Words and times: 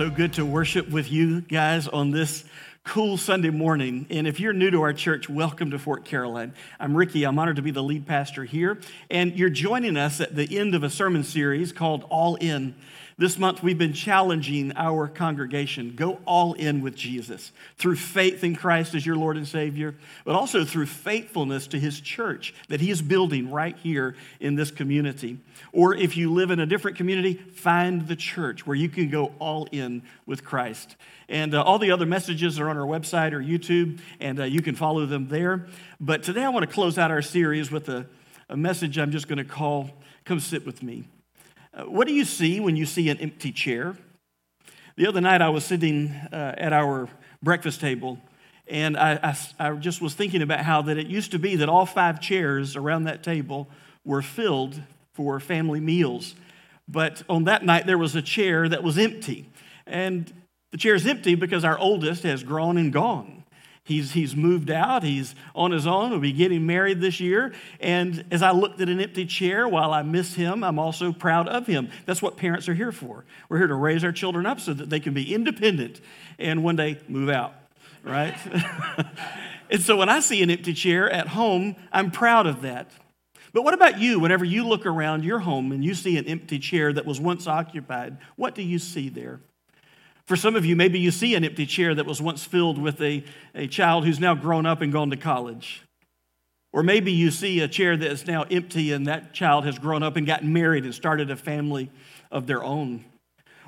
So 0.00 0.08
good 0.08 0.32
to 0.32 0.46
worship 0.46 0.88
with 0.88 1.12
you 1.12 1.42
guys 1.42 1.86
on 1.86 2.10
this 2.10 2.44
cool 2.84 3.18
Sunday 3.18 3.50
morning. 3.50 4.06
And 4.08 4.26
if 4.26 4.40
you're 4.40 4.54
new 4.54 4.70
to 4.70 4.80
our 4.80 4.94
church, 4.94 5.28
welcome 5.28 5.72
to 5.72 5.78
Fort 5.78 6.06
Caroline. 6.06 6.54
I'm 6.78 6.96
Ricky. 6.96 7.24
I'm 7.24 7.38
honored 7.38 7.56
to 7.56 7.62
be 7.62 7.70
the 7.70 7.82
lead 7.82 8.06
pastor 8.06 8.44
here. 8.44 8.80
And 9.10 9.38
you're 9.38 9.50
joining 9.50 9.98
us 9.98 10.18
at 10.18 10.34
the 10.34 10.58
end 10.58 10.74
of 10.74 10.84
a 10.84 10.88
sermon 10.88 11.22
series 11.22 11.70
called 11.70 12.06
All 12.08 12.36
In. 12.36 12.74
This 13.20 13.38
month, 13.38 13.62
we've 13.62 13.76
been 13.76 13.92
challenging 13.92 14.72
our 14.76 15.06
congregation 15.06 15.94
go 15.94 16.20
all 16.24 16.54
in 16.54 16.80
with 16.80 16.96
Jesus 16.96 17.52
through 17.76 17.96
faith 17.96 18.42
in 18.42 18.56
Christ 18.56 18.94
as 18.94 19.04
your 19.04 19.16
Lord 19.16 19.36
and 19.36 19.46
Savior, 19.46 19.94
but 20.24 20.34
also 20.34 20.64
through 20.64 20.86
faithfulness 20.86 21.66
to 21.66 21.78
His 21.78 22.00
church 22.00 22.54
that 22.70 22.80
He 22.80 22.90
is 22.90 23.02
building 23.02 23.50
right 23.50 23.76
here 23.76 24.16
in 24.40 24.54
this 24.54 24.70
community. 24.70 25.36
Or 25.70 25.94
if 25.94 26.16
you 26.16 26.32
live 26.32 26.50
in 26.50 26.60
a 26.60 26.64
different 26.64 26.96
community, 26.96 27.34
find 27.34 28.08
the 28.08 28.16
church 28.16 28.66
where 28.66 28.74
you 28.74 28.88
can 28.88 29.10
go 29.10 29.34
all 29.38 29.68
in 29.70 30.00
with 30.24 30.42
Christ. 30.42 30.96
And 31.28 31.54
uh, 31.54 31.62
all 31.62 31.78
the 31.78 31.90
other 31.90 32.06
messages 32.06 32.58
are 32.58 32.70
on 32.70 32.78
our 32.78 32.86
website 32.86 33.32
or 33.32 33.40
YouTube, 33.40 34.00
and 34.18 34.40
uh, 34.40 34.44
you 34.44 34.62
can 34.62 34.74
follow 34.74 35.04
them 35.04 35.28
there. 35.28 35.66
But 36.00 36.22
today, 36.22 36.44
I 36.44 36.48
want 36.48 36.66
to 36.66 36.74
close 36.74 36.96
out 36.96 37.10
our 37.10 37.20
series 37.20 37.70
with 37.70 37.90
a, 37.90 38.06
a 38.48 38.56
message 38.56 38.96
I'm 38.96 39.10
just 39.10 39.28
going 39.28 39.36
to 39.36 39.44
call 39.44 39.90
Come 40.24 40.40
Sit 40.40 40.64
With 40.64 40.82
Me. 40.82 41.04
Uh, 41.72 41.84
what 41.84 42.08
do 42.08 42.14
you 42.14 42.24
see 42.24 42.58
when 42.58 42.76
you 42.76 42.84
see 42.84 43.08
an 43.10 43.18
empty 43.18 43.52
chair? 43.52 43.96
The 44.96 45.06
other 45.06 45.20
night, 45.20 45.40
I 45.40 45.48
was 45.50 45.64
sitting 45.64 46.10
uh, 46.32 46.54
at 46.58 46.72
our 46.72 47.08
breakfast 47.42 47.80
table, 47.80 48.18
and 48.66 48.96
I, 48.96 49.18
I, 49.22 49.68
I, 49.68 49.74
just 49.76 50.02
was 50.02 50.14
thinking 50.14 50.42
about 50.42 50.60
how 50.60 50.82
that 50.82 50.98
it 50.98 51.06
used 51.06 51.30
to 51.30 51.38
be 51.38 51.56
that 51.56 51.68
all 51.68 51.86
five 51.86 52.20
chairs 52.20 52.76
around 52.76 53.04
that 53.04 53.22
table 53.22 53.68
were 54.04 54.20
filled 54.20 54.80
for 55.14 55.38
family 55.38 55.80
meals. 55.80 56.34
But 56.88 57.22
on 57.28 57.44
that 57.44 57.64
night, 57.64 57.86
there 57.86 57.98
was 57.98 58.16
a 58.16 58.22
chair 58.22 58.68
that 58.68 58.82
was 58.82 58.98
empty. 58.98 59.48
And 59.86 60.32
the 60.72 60.78
chair 60.78 60.94
is 60.94 61.06
empty 61.06 61.36
because 61.36 61.64
our 61.64 61.78
oldest 61.78 62.24
has 62.24 62.42
grown 62.42 62.76
and 62.76 62.92
gone. 62.92 63.39
He's, 63.90 64.12
he's 64.12 64.36
moved 64.36 64.70
out. 64.70 65.02
He's 65.02 65.34
on 65.52 65.72
his 65.72 65.84
own. 65.84 66.12
He'll 66.12 66.20
be 66.20 66.30
getting 66.30 66.64
married 66.64 67.00
this 67.00 67.18
year. 67.18 67.52
And 67.80 68.24
as 68.30 68.40
I 68.40 68.52
looked 68.52 68.80
at 68.80 68.88
an 68.88 69.00
empty 69.00 69.26
chair, 69.26 69.66
while 69.66 69.92
I 69.92 70.02
miss 70.02 70.34
him, 70.34 70.62
I'm 70.62 70.78
also 70.78 71.12
proud 71.12 71.48
of 71.48 71.66
him. 71.66 71.90
That's 72.06 72.22
what 72.22 72.36
parents 72.36 72.68
are 72.68 72.74
here 72.74 72.92
for. 72.92 73.24
We're 73.48 73.58
here 73.58 73.66
to 73.66 73.74
raise 73.74 74.04
our 74.04 74.12
children 74.12 74.46
up 74.46 74.60
so 74.60 74.74
that 74.74 74.90
they 74.90 75.00
can 75.00 75.12
be 75.12 75.34
independent 75.34 76.00
and 76.38 76.62
one 76.62 76.76
day 76.76 77.00
move 77.08 77.30
out, 77.30 77.52
right? 78.04 78.36
and 79.70 79.82
so 79.82 79.96
when 79.96 80.08
I 80.08 80.20
see 80.20 80.40
an 80.40 80.52
empty 80.52 80.72
chair 80.72 81.10
at 81.10 81.26
home, 81.26 81.74
I'm 81.92 82.12
proud 82.12 82.46
of 82.46 82.62
that. 82.62 82.92
But 83.52 83.62
what 83.62 83.74
about 83.74 83.98
you? 83.98 84.20
Whenever 84.20 84.44
you 84.44 84.68
look 84.68 84.86
around 84.86 85.24
your 85.24 85.40
home 85.40 85.72
and 85.72 85.84
you 85.84 85.96
see 85.96 86.16
an 86.16 86.26
empty 86.26 86.60
chair 86.60 86.92
that 86.92 87.06
was 87.06 87.20
once 87.20 87.48
occupied, 87.48 88.18
what 88.36 88.54
do 88.54 88.62
you 88.62 88.78
see 88.78 89.08
there? 89.08 89.40
For 90.30 90.36
some 90.36 90.54
of 90.54 90.64
you, 90.64 90.76
maybe 90.76 91.00
you 91.00 91.10
see 91.10 91.34
an 91.34 91.44
empty 91.44 91.66
chair 91.66 91.92
that 91.92 92.06
was 92.06 92.22
once 92.22 92.44
filled 92.44 92.78
with 92.78 93.00
a, 93.00 93.24
a 93.52 93.66
child 93.66 94.04
who's 94.04 94.20
now 94.20 94.36
grown 94.36 94.64
up 94.64 94.80
and 94.80 94.92
gone 94.92 95.10
to 95.10 95.16
college. 95.16 95.82
Or 96.72 96.84
maybe 96.84 97.10
you 97.10 97.32
see 97.32 97.58
a 97.58 97.66
chair 97.66 97.96
that 97.96 98.08
is 98.08 98.28
now 98.28 98.44
empty 98.44 98.92
and 98.92 99.08
that 99.08 99.34
child 99.34 99.64
has 99.64 99.76
grown 99.80 100.04
up 100.04 100.14
and 100.14 100.24
gotten 100.24 100.52
married 100.52 100.84
and 100.84 100.94
started 100.94 101.32
a 101.32 101.36
family 101.36 101.90
of 102.30 102.46
their 102.46 102.62
own. 102.62 103.04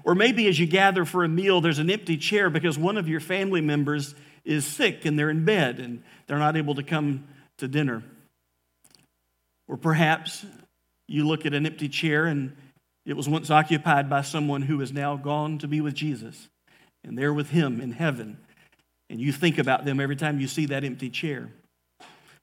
Or 0.04 0.14
maybe 0.14 0.46
as 0.46 0.56
you 0.56 0.68
gather 0.68 1.04
for 1.04 1.24
a 1.24 1.28
meal, 1.28 1.60
there's 1.60 1.80
an 1.80 1.90
empty 1.90 2.16
chair 2.16 2.48
because 2.48 2.78
one 2.78 2.96
of 2.96 3.08
your 3.08 3.18
family 3.18 3.60
members 3.60 4.14
is 4.44 4.64
sick 4.64 5.04
and 5.04 5.18
they're 5.18 5.30
in 5.30 5.44
bed 5.44 5.80
and 5.80 6.04
they're 6.28 6.38
not 6.38 6.56
able 6.56 6.76
to 6.76 6.84
come 6.84 7.26
to 7.58 7.66
dinner. 7.66 8.04
Or 9.66 9.76
perhaps 9.76 10.46
you 11.08 11.26
look 11.26 11.44
at 11.44 11.54
an 11.54 11.66
empty 11.66 11.88
chair 11.88 12.26
and 12.26 12.56
it 13.04 13.16
was 13.16 13.28
once 13.28 13.50
occupied 13.50 14.08
by 14.08 14.22
someone 14.22 14.62
who 14.62 14.80
is 14.80 14.92
now 14.92 15.16
gone 15.16 15.58
to 15.58 15.66
be 15.66 15.80
with 15.80 15.94
Jesus 15.94 16.50
and 17.04 17.16
they're 17.16 17.34
with 17.34 17.50
Him 17.50 17.80
in 17.80 17.92
heaven. 17.92 18.38
And 19.10 19.20
you 19.20 19.32
think 19.32 19.58
about 19.58 19.84
them 19.84 20.00
every 20.00 20.16
time 20.16 20.40
you 20.40 20.48
see 20.48 20.66
that 20.66 20.84
empty 20.84 21.10
chair. 21.10 21.50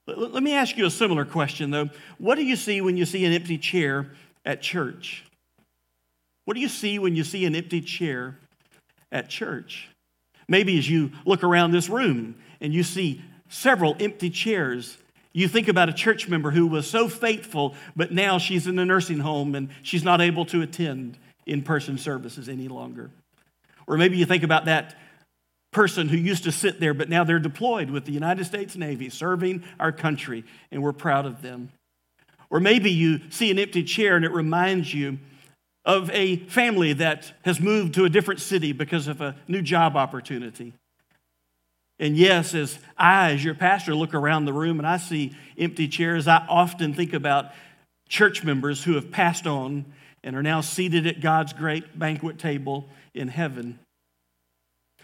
Let 0.06 0.42
me 0.42 0.54
ask 0.54 0.76
you 0.76 0.86
a 0.86 0.90
similar 0.90 1.24
question, 1.24 1.70
though. 1.70 1.90
What 2.18 2.36
do 2.36 2.44
you 2.44 2.56
see 2.56 2.80
when 2.80 2.96
you 2.96 3.04
see 3.04 3.24
an 3.24 3.32
empty 3.32 3.58
chair 3.58 4.10
at 4.44 4.62
church? 4.62 5.24
What 6.44 6.54
do 6.54 6.60
you 6.60 6.68
see 6.68 6.98
when 6.98 7.14
you 7.14 7.22
see 7.22 7.44
an 7.44 7.54
empty 7.54 7.80
chair 7.80 8.38
at 9.12 9.28
church? 9.28 9.88
Maybe 10.48 10.78
as 10.78 10.88
you 10.88 11.12
look 11.24 11.44
around 11.44 11.70
this 11.70 11.88
room 11.88 12.34
and 12.60 12.74
you 12.74 12.82
see 12.82 13.22
several 13.48 13.96
empty 14.00 14.30
chairs, 14.30 14.98
you 15.32 15.46
think 15.46 15.68
about 15.68 15.88
a 15.88 15.92
church 15.92 16.28
member 16.28 16.50
who 16.50 16.66
was 16.66 16.90
so 16.90 17.08
faithful, 17.08 17.76
but 17.94 18.12
now 18.12 18.38
she's 18.38 18.66
in 18.66 18.78
a 18.78 18.84
nursing 18.84 19.20
home 19.20 19.54
and 19.54 19.68
she's 19.82 20.02
not 20.02 20.20
able 20.20 20.44
to 20.46 20.62
attend 20.62 21.18
in 21.46 21.62
person 21.62 21.98
services 21.98 22.48
any 22.48 22.66
longer. 22.66 23.10
Or 23.90 23.96
maybe 23.96 24.16
you 24.16 24.24
think 24.24 24.44
about 24.44 24.66
that 24.66 24.94
person 25.72 26.08
who 26.08 26.16
used 26.16 26.44
to 26.44 26.52
sit 26.52 26.78
there, 26.78 26.94
but 26.94 27.08
now 27.08 27.24
they're 27.24 27.40
deployed 27.40 27.90
with 27.90 28.04
the 28.04 28.12
United 28.12 28.44
States 28.44 28.76
Navy, 28.76 29.10
serving 29.10 29.64
our 29.80 29.90
country, 29.90 30.44
and 30.70 30.80
we're 30.80 30.92
proud 30.92 31.26
of 31.26 31.42
them. 31.42 31.72
Or 32.50 32.60
maybe 32.60 32.92
you 32.92 33.20
see 33.30 33.50
an 33.50 33.58
empty 33.58 33.82
chair 33.82 34.14
and 34.14 34.24
it 34.24 34.30
reminds 34.30 34.94
you 34.94 35.18
of 35.84 36.08
a 36.10 36.36
family 36.36 36.92
that 36.92 37.32
has 37.44 37.58
moved 37.58 37.94
to 37.94 38.04
a 38.04 38.08
different 38.08 38.40
city 38.40 38.70
because 38.70 39.08
of 39.08 39.20
a 39.20 39.34
new 39.48 39.60
job 39.60 39.96
opportunity. 39.96 40.72
And 41.98 42.16
yes, 42.16 42.54
as 42.54 42.78
I, 42.96 43.32
as 43.32 43.44
your 43.44 43.56
pastor, 43.56 43.96
look 43.96 44.14
around 44.14 44.44
the 44.44 44.52
room 44.52 44.78
and 44.78 44.86
I 44.86 44.98
see 44.98 45.36
empty 45.58 45.88
chairs, 45.88 46.28
I 46.28 46.46
often 46.48 46.94
think 46.94 47.12
about 47.12 47.46
church 48.08 48.44
members 48.44 48.84
who 48.84 48.94
have 48.94 49.10
passed 49.10 49.48
on 49.48 49.84
and 50.22 50.36
are 50.36 50.44
now 50.44 50.60
seated 50.60 51.08
at 51.08 51.20
God's 51.20 51.52
great 51.52 51.98
banquet 51.98 52.38
table 52.38 52.88
in 53.14 53.28
heaven. 53.28 53.79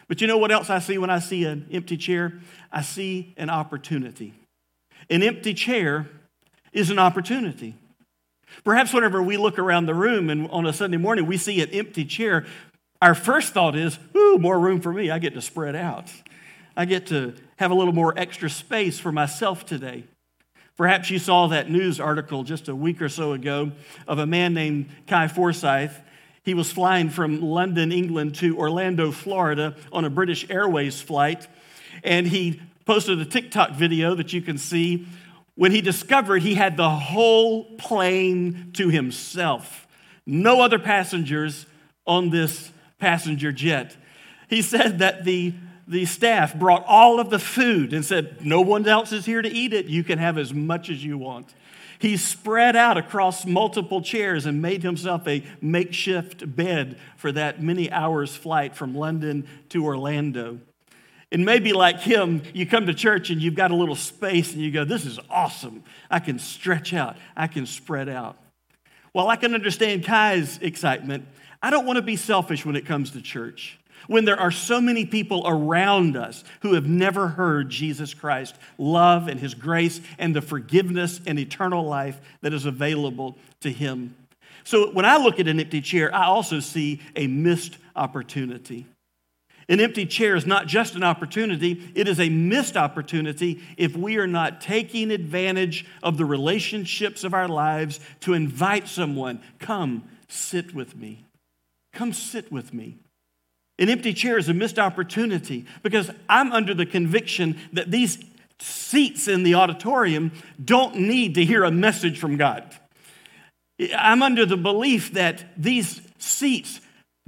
But 0.08 0.20
you 0.20 0.26
know 0.26 0.38
what 0.38 0.52
else 0.52 0.70
I 0.70 0.78
see 0.78 0.98
when 0.98 1.10
I 1.10 1.18
see 1.18 1.44
an 1.44 1.66
empty 1.72 1.96
chair? 1.96 2.40
I 2.70 2.82
see 2.82 3.34
an 3.36 3.50
opportunity. 3.50 4.34
An 5.10 5.22
empty 5.22 5.54
chair 5.54 6.08
is 6.72 6.90
an 6.90 6.98
opportunity. 6.98 7.74
Perhaps 8.64 8.92
whenever 8.92 9.22
we 9.22 9.36
look 9.36 9.58
around 9.58 9.86
the 9.86 9.94
room 9.94 10.30
and 10.30 10.48
on 10.50 10.66
a 10.66 10.72
Sunday 10.72 10.96
morning 10.96 11.26
we 11.26 11.36
see 11.36 11.60
an 11.60 11.70
empty 11.70 12.04
chair, 12.04 12.46
our 13.02 13.14
first 13.14 13.52
thought 13.52 13.76
is, 13.76 13.98
ooh, 14.16 14.38
more 14.38 14.58
room 14.58 14.80
for 14.80 14.92
me. 14.92 15.10
I 15.10 15.18
get 15.18 15.34
to 15.34 15.42
spread 15.42 15.76
out. 15.76 16.12
I 16.76 16.84
get 16.84 17.06
to 17.08 17.34
have 17.56 17.70
a 17.70 17.74
little 17.74 17.92
more 17.92 18.14
extra 18.16 18.48
space 18.48 18.98
for 18.98 19.10
myself 19.10 19.66
today. 19.66 20.04
Perhaps 20.76 21.10
you 21.10 21.18
saw 21.18 21.46
that 21.48 21.70
news 21.70 21.98
article 21.98 22.42
just 22.42 22.68
a 22.68 22.76
week 22.76 23.00
or 23.00 23.08
so 23.08 23.32
ago 23.32 23.72
of 24.06 24.18
a 24.18 24.26
man 24.26 24.52
named 24.52 24.90
Kai 25.06 25.28
Forsyth 25.28 26.00
he 26.46 26.54
was 26.54 26.70
flying 26.70 27.10
from 27.10 27.42
London, 27.42 27.90
England 27.90 28.36
to 28.36 28.56
Orlando, 28.56 29.10
Florida 29.10 29.74
on 29.92 30.04
a 30.04 30.10
British 30.10 30.48
Airways 30.48 31.00
flight. 31.00 31.48
And 32.04 32.24
he 32.24 32.62
posted 32.84 33.18
a 33.18 33.24
TikTok 33.24 33.72
video 33.72 34.14
that 34.14 34.32
you 34.32 34.40
can 34.40 34.56
see 34.56 35.08
when 35.56 35.72
he 35.72 35.80
discovered 35.80 36.42
he 36.42 36.54
had 36.54 36.76
the 36.76 36.88
whole 36.88 37.64
plane 37.78 38.70
to 38.74 38.88
himself. 38.90 39.88
No 40.24 40.60
other 40.60 40.78
passengers 40.78 41.66
on 42.06 42.30
this 42.30 42.70
passenger 43.00 43.50
jet. 43.50 43.96
He 44.48 44.62
said 44.62 45.00
that 45.00 45.24
the, 45.24 45.52
the 45.88 46.04
staff 46.04 46.54
brought 46.54 46.84
all 46.86 47.18
of 47.18 47.28
the 47.28 47.40
food 47.40 47.92
and 47.92 48.04
said, 48.04 48.46
No 48.46 48.60
one 48.60 48.86
else 48.86 49.10
is 49.10 49.26
here 49.26 49.42
to 49.42 49.50
eat 49.50 49.72
it. 49.72 49.86
You 49.86 50.04
can 50.04 50.20
have 50.20 50.38
as 50.38 50.54
much 50.54 50.90
as 50.90 51.02
you 51.02 51.18
want. 51.18 51.52
He 51.98 52.16
spread 52.16 52.76
out 52.76 52.96
across 52.96 53.46
multiple 53.46 54.02
chairs 54.02 54.46
and 54.46 54.60
made 54.60 54.82
himself 54.82 55.26
a 55.26 55.44
makeshift 55.60 56.54
bed 56.54 56.98
for 57.16 57.32
that 57.32 57.62
many 57.62 57.90
hours 57.90 58.36
flight 58.36 58.74
from 58.76 58.94
London 58.94 59.46
to 59.70 59.84
Orlando. 59.84 60.60
And 61.32 61.44
maybe 61.44 61.72
like 61.72 62.00
him, 62.00 62.42
you 62.54 62.66
come 62.66 62.86
to 62.86 62.94
church 62.94 63.30
and 63.30 63.40
you've 63.40 63.56
got 63.56 63.70
a 63.70 63.76
little 63.76 63.96
space 63.96 64.52
and 64.52 64.62
you 64.62 64.70
go, 64.70 64.84
This 64.84 65.04
is 65.04 65.18
awesome. 65.28 65.82
I 66.10 66.20
can 66.20 66.38
stretch 66.38 66.94
out, 66.94 67.16
I 67.36 67.46
can 67.46 67.66
spread 67.66 68.08
out. 68.08 68.38
While 69.12 69.28
I 69.28 69.36
can 69.36 69.54
understand 69.54 70.04
Kai's 70.04 70.58
excitement, 70.58 71.26
I 71.62 71.70
don't 71.70 71.86
want 71.86 71.96
to 71.96 72.02
be 72.02 72.16
selfish 72.16 72.66
when 72.66 72.76
it 72.76 72.86
comes 72.86 73.12
to 73.12 73.22
church 73.22 73.78
when 74.06 74.24
there 74.24 74.38
are 74.38 74.50
so 74.50 74.80
many 74.80 75.04
people 75.04 75.42
around 75.46 76.16
us 76.16 76.44
who 76.60 76.74
have 76.74 76.86
never 76.86 77.28
heard 77.28 77.70
Jesus 77.70 78.14
Christ, 78.14 78.56
love 78.78 79.28
and 79.28 79.40
his 79.40 79.54
grace 79.54 80.00
and 80.18 80.34
the 80.34 80.42
forgiveness 80.42 81.20
and 81.26 81.38
eternal 81.38 81.84
life 81.84 82.20
that 82.42 82.52
is 82.52 82.66
available 82.66 83.36
to 83.60 83.70
him. 83.70 84.14
So 84.64 84.90
when 84.90 85.04
I 85.04 85.16
look 85.16 85.38
at 85.38 85.48
an 85.48 85.60
empty 85.60 85.80
chair, 85.80 86.12
I 86.14 86.26
also 86.26 86.60
see 86.60 87.00
a 87.14 87.26
missed 87.26 87.78
opportunity. 87.94 88.86
An 89.68 89.80
empty 89.80 90.06
chair 90.06 90.36
is 90.36 90.46
not 90.46 90.66
just 90.68 90.94
an 90.94 91.02
opportunity, 91.02 91.90
it 91.94 92.06
is 92.06 92.20
a 92.20 92.28
missed 92.28 92.76
opportunity 92.76 93.60
if 93.76 93.96
we 93.96 94.16
are 94.16 94.26
not 94.26 94.60
taking 94.60 95.10
advantage 95.10 95.86
of 96.02 96.16
the 96.18 96.24
relationships 96.24 97.24
of 97.24 97.34
our 97.34 97.48
lives 97.48 97.98
to 98.20 98.34
invite 98.34 98.86
someone, 98.86 99.40
come 99.58 100.04
sit 100.28 100.72
with 100.72 100.96
me. 100.96 101.24
Come 101.92 102.12
sit 102.12 102.52
with 102.52 102.72
me. 102.72 102.98
An 103.78 103.90
empty 103.90 104.14
chair 104.14 104.38
is 104.38 104.48
a 104.48 104.54
missed 104.54 104.78
opportunity 104.78 105.66
because 105.82 106.10
I'm 106.28 106.52
under 106.52 106.72
the 106.72 106.86
conviction 106.86 107.58
that 107.72 107.90
these 107.90 108.18
seats 108.58 109.28
in 109.28 109.42
the 109.42 109.54
auditorium 109.54 110.32
don't 110.62 110.96
need 110.96 111.34
to 111.34 111.44
hear 111.44 111.62
a 111.64 111.70
message 111.70 112.18
from 112.18 112.36
God. 112.36 112.74
I'm 113.94 114.22
under 114.22 114.46
the 114.46 114.56
belief 114.56 115.12
that 115.12 115.44
these 115.56 116.00
seats 116.18 116.80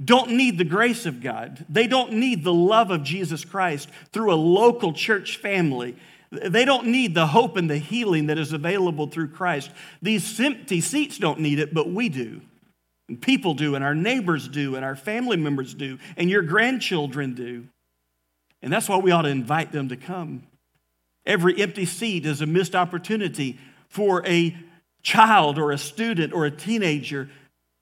don't 0.03 0.31
need 0.31 0.57
the 0.57 0.63
grace 0.63 1.05
of 1.05 1.21
God. 1.21 1.65
They 1.69 1.85
don't 1.85 2.13
need 2.13 2.43
the 2.43 2.53
love 2.53 2.89
of 2.89 3.03
Jesus 3.03 3.45
Christ 3.45 3.89
through 4.11 4.33
a 4.33 4.35
local 4.35 4.93
church 4.93 5.37
family. 5.37 5.95
They 6.31 6.65
don't 6.65 6.87
need 6.87 7.13
the 7.13 7.27
hope 7.27 7.57
and 7.57 7.69
the 7.69 7.77
healing 7.77 8.27
that 8.27 8.37
is 8.37 8.53
available 8.53 9.07
through 9.07 9.29
Christ. 9.29 9.71
These 10.01 10.39
empty 10.39 10.81
seats 10.81 11.17
don't 11.17 11.39
need 11.39 11.59
it, 11.59 11.73
but 11.73 11.91
we 11.91 12.09
do. 12.09 12.41
And 13.09 13.19
people 13.19 13.55
do, 13.55 13.73
and 13.73 13.83
our 13.83 13.95
neighbors 13.95 14.47
do, 14.47 14.75
and 14.75 14.85
our 14.85 14.95
family 14.95 15.35
members 15.35 15.73
do, 15.73 15.97
and 16.15 16.29
your 16.29 16.43
grandchildren 16.43 17.33
do. 17.33 17.67
And 18.61 18.71
that's 18.71 18.87
why 18.87 18.97
we 18.97 19.11
ought 19.11 19.23
to 19.23 19.29
invite 19.29 19.71
them 19.71 19.89
to 19.89 19.97
come. 19.97 20.43
Every 21.25 21.59
empty 21.61 21.85
seat 21.85 22.25
is 22.25 22.41
a 22.41 22.45
missed 22.45 22.75
opportunity 22.75 23.57
for 23.89 24.25
a 24.27 24.55
child 25.01 25.57
or 25.57 25.71
a 25.71 25.77
student 25.77 26.33
or 26.33 26.45
a 26.45 26.51
teenager 26.51 27.29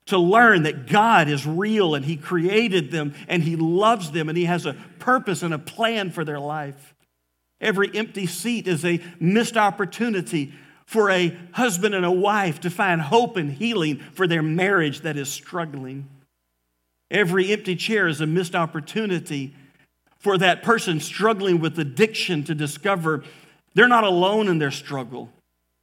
to 0.06 0.18
learn 0.18 0.64
that 0.64 0.88
God 0.88 1.28
is 1.28 1.46
real 1.46 1.94
and 1.94 2.06
He 2.06 2.16
created 2.16 2.90
them 2.90 3.14
and 3.28 3.44
He 3.44 3.58
loves 3.58 4.12
them 4.12 4.30
and 4.30 4.38
He 4.38 4.46
has 4.46 4.66
a 4.66 4.78
purpose 5.00 5.44
and 5.44 5.54
a 5.54 5.60
plan 5.60 6.10
for 6.10 6.24
their 6.24 6.40
life. 6.40 6.96
Every 7.60 7.94
empty 7.94 8.28
seat 8.28 8.68
is 8.68 8.86
a 8.86 9.02
missed 9.20 9.58
opportunity 9.58 10.54
for 10.88 11.12
a 11.12 11.38
husband 11.52 11.94
and 11.94 12.06
a 12.06 12.12
wife 12.12 12.62
to 12.62 12.70
find 12.70 13.02
hope 13.02 13.36
and 13.36 13.52
healing 13.52 14.00
for 14.14 14.26
their 14.26 14.42
marriage 14.42 15.02
that 15.02 15.18
is 15.18 15.30
struggling. 15.30 16.08
Every 17.12 17.52
empty 17.52 17.76
chair 17.76 18.08
is 18.08 18.22
a 18.22 18.26
missed 18.26 18.56
opportunity 18.56 19.54
for 20.18 20.38
that 20.38 20.64
person 20.64 21.00
struggling 21.00 21.60
with 21.60 21.78
addiction 21.78 22.44
to 22.46 22.56
discover 22.56 23.24
they're 23.76 23.88
not 23.88 24.06
alone 24.06 24.48
in 24.48 24.60
their 24.60 24.72
struggle 24.72 25.30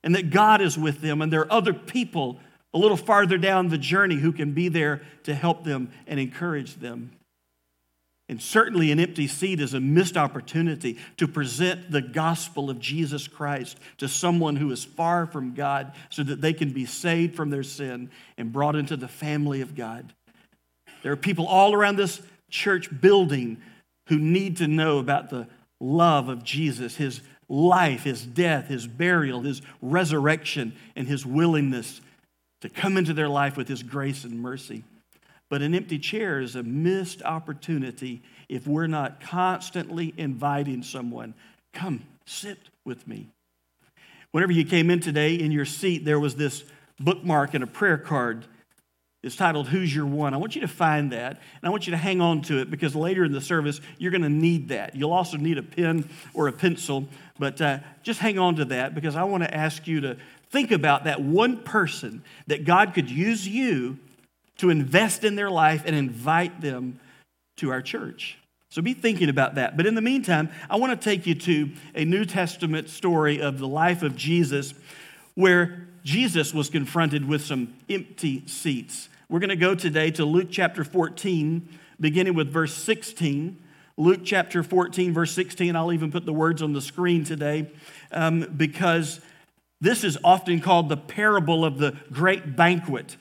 and 0.03 0.15
that 0.15 0.31
God 0.31 0.61
is 0.61 0.77
with 0.77 1.03
them 1.03 1.23
and 1.23 1.33
there 1.33 1.43
are 1.43 1.53
other 1.53 1.75
people 1.75 2.41
a 2.73 2.79
little 2.79 2.97
farther 2.97 3.39
down 3.39 3.69
the 3.69 3.79
journey 3.79 4.17
who 4.17 4.33
can 4.33 4.53
be 4.53 4.69
there 4.69 5.03
to 5.23 5.35
help 5.35 5.65
them 5.65 5.93
and 6.07 6.19
encourage 6.19 6.77
them. 6.77 7.13
And 8.29 8.41
certainly, 8.41 8.91
an 8.91 9.01
empty 9.01 9.27
seat 9.27 9.61
is 9.61 9.75
a 9.75 9.81
missed 9.81 10.17
opportunity 10.17 10.99
to 11.19 11.29
present 11.29 11.91
the 11.91 12.01
gospel 12.01 12.71
of 12.71 12.79
Jesus 12.79 13.29
Christ 13.29 13.79
to 13.99 14.09
someone 14.09 14.57
who 14.57 14.71
is 14.71 14.83
far 14.83 15.27
from 15.27 15.53
God 15.53 15.93
so 16.09 16.23
that 16.23 16.41
they 16.41 16.55
can 16.55 16.73
be 16.73 16.87
saved 16.87 17.37
from 17.37 17.51
their 17.51 17.63
sin 17.63 18.11
and 18.39 18.53
brought 18.53 18.77
into 18.77 18.97
the 18.97 19.09
family 19.09 19.61
of 19.61 19.75
God. 19.75 20.15
There 21.03 21.13
are 21.13 21.17
people 21.17 21.47
all 21.47 21.75
around 21.75 21.97
this 21.97 22.23
church 22.49 22.89
building 22.99 23.61
who 24.09 24.19
need 24.19 24.57
to 24.57 24.69
know 24.69 24.99
about 24.99 25.29
the 25.29 25.47
love 25.79 26.31
of 26.31 26.43
Jesus, 26.43 26.97
his 26.97 27.21
life, 27.49 28.05
his 28.05 28.25
death, 28.25 28.69
his 28.69 28.87
burial, 28.87 29.43
his 29.43 29.61
resurrection, 29.83 30.75
and 30.97 31.07
his 31.07 31.27
willingness 31.27 32.01
to 32.63 32.71
come 32.71 32.97
into 32.97 33.13
their 33.13 33.29
life 33.29 33.59
with 33.59 33.69
his 33.69 33.83
grace 33.83 34.25
and 34.25 34.41
mercy. 34.41 34.83
But 35.51 35.63
an 35.63 35.75
empty 35.75 35.99
chair 35.99 36.41
is 36.41 36.57
a 36.57 36.63
missed 36.63 37.23
opportunity 37.23 38.23
if 38.49 38.67
we're 38.67 38.87
not 38.87 39.21
constantly 39.21 40.15
inviting 40.17 40.83
someone, 40.83 41.35
come 41.73 42.05
sit 42.27 42.59
with 42.85 43.07
me. 43.07 43.29
Whenever 44.31 44.53
you 44.53 44.65
came 44.65 44.91
in 44.91 45.01
today 45.01 45.35
in 45.35 45.53
your 45.53 45.65
seat, 45.65 46.05
there 46.05 46.19
was 46.19 46.35
this 46.37 46.65
bookmark 46.99 47.55
and 47.55 47.63
a 47.63 47.67
prayer 47.67 47.99
card. 47.99 48.47
It's 49.23 49.37
titled 49.37 49.69
Who's 49.69 49.95
Your 49.95 50.07
One. 50.07 50.35
I 50.35 50.37
want 50.37 50.55
you 50.55 50.61
to 50.61 50.69
find 50.69 51.13
that 51.13 51.31
and 51.33 51.63
I 51.63 51.71
want 51.71 51.87
you 51.87 51.93
to 51.93 51.97
hang 51.97 52.21
on 52.21 52.43
to 52.43 52.59
it 52.61 52.71
because 52.71 52.95
later 52.95 53.25
in 53.25 53.33
the 53.33 53.41
service, 53.41 53.81
you're 53.97 54.11
going 54.11 54.23
to 54.23 54.29
need 54.29 54.69
that. 54.69 54.97
You'll 54.97 55.13
also 55.13 55.37
need 55.37 55.57
a 55.57 55.63
pen 55.63 56.09
or 56.35 56.49
a 56.49 56.53
pencil, 56.53 57.09
but 57.39 57.61
uh, 57.61 57.79
just 58.03 58.21
hang 58.21 58.39
on 58.39 58.57
to 58.57 58.65
that 58.67 58.95
because 58.95 59.17
I 59.17 59.23
want 59.25 59.45
to 59.45 59.55
ask 59.55 59.87
you 59.87 60.01
to 60.03 60.17
think 60.51 60.73
about 60.73 61.05
that 61.05 61.23
one 61.23 61.63
person 61.63 62.23
that 62.49 62.65
God 62.65 62.93
could 62.93 63.11
use 63.11 63.49
you 63.49 63.99
to 64.59 64.71
invest 64.71 65.25
in 65.25 65.35
their 65.35 65.51
life 65.51 65.83
and 65.85 65.95
invite 65.97 66.61
them 66.61 67.01
to 67.57 67.71
our 67.71 67.83
church. 67.83 68.39
So 68.69 68.83
be 68.83 68.95
thinking 68.95 69.29
about 69.29 69.55
that. 69.55 69.77
But 69.77 69.87
in 69.87 69.95
the 69.95 70.01
meantime, 70.01 70.51
I 70.69 70.77
want 70.77 71.01
to 71.01 71.05
take 71.05 71.27
you 71.27 71.35
to 71.37 71.71
a 71.95 72.05
New 72.05 72.25
Testament 72.25 72.89
story 72.89 73.41
of 73.41 73.59
the 73.59 73.69
life 73.69 74.03
of 74.03 74.17
Jesus 74.17 74.75
where 75.35 75.87
Jesus 76.03 76.53
was 76.53 76.71
confronted 76.71 77.27
with 77.29 77.45
some 77.45 77.75
empty 77.89 78.47
seats. 78.47 79.09
We're 79.29 79.39
going 79.39 79.51
to 79.51 79.57
go 79.57 79.75
today 79.75 80.11
to 80.13 80.25
Luke 80.25 80.49
chapter 80.51 80.85
14, 80.85 81.69
beginning 82.01 82.35
with 82.35 82.53
verse 82.53 82.75
16. 82.75 83.63
Luke 83.97 84.21
chapter 84.25 84.63
14, 84.63 85.15
verse 85.15 85.33
16. 85.33 85.77
I'll 85.77 85.93
even 85.93 86.11
put 86.11 86.27
the 86.27 86.33
words 86.33 86.61
on 86.61 86.73
the 86.73 86.83
screen 86.83 87.25
today 87.25 87.71
um, 88.11 88.41
because 88.57 89.21
this 89.81 90.03
is 90.03 90.19
often 90.25 90.61
called 90.61 90.89
the 90.89 90.97
parable 90.97 91.65
of 91.65 91.79
the 91.79 91.97
great 92.11 92.57
banquet. 92.57 93.17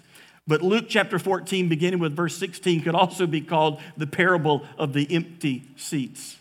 But 0.45 0.61
Luke 0.61 0.85
chapter 0.89 1.19
14, 1.19 1.69
beginning 1.69 1.99
with 1.99 2.15
verse 2.15 2.35
16, 2.37 2.81
could 2.81 2.95
also 2.95 3.25
be 3.25 3.41
called 3.41 3.79
the 3.95 4.07
parable 4.07 4.65
of 4.77 4.93
the 4.93 5.07
empty 5.13 5.63
seats. 5.77 6.37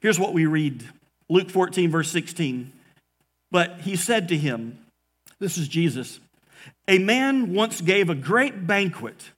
Here's 0.00 0.18
what 0.18 0.32
we 0.32 0.46
read 0.46 0.84
Luke 1.28 1.50
14, 1.50 1.90
verse 1.90 2.10
16. 2.10 2.72
But 3.50 3.80
he 3.80 3.96
said 3.96 4.28
to 4.28 4.36
him, 4.36 4.78
This 5.40 5.58
is 5.58 5.66
Jesus, 5.66 6.20
a 6.86 6.98
man 6.98 7.52
once 7.52 7.80
gave 7.80 8.10
a 8.10 8.14
great 8.14 8.66
banquet 8.66 9.30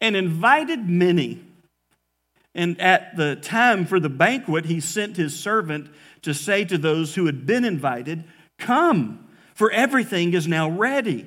and 0.00 0.16
invited 0.16 0.88
many. 0.88 1.44
And 2.54 2.80
at 2.80 3.16
the 3.16 3.36
time 3.36 3.84
for 3.84 3.98
the 3.98 4.08
banquet, 4.08 4.66
he 4.66 4.80
sent 4.80 5.16
his 5.16 5.38
servant 5.38 5.88
to 6.22 6.32
say 6.32 6.64
to 6.64 6.78
those 6.78 7.14
who 7.14 7.26
had 7.26 7.46
been 7.46 7.64
invited, 7.64 8.24
Come, 8.58 9.26
for 9.54 9.70
everything 9.70 10.32
is 10.32 10.46
now 10.46 10.70
ready. 10.70 11.26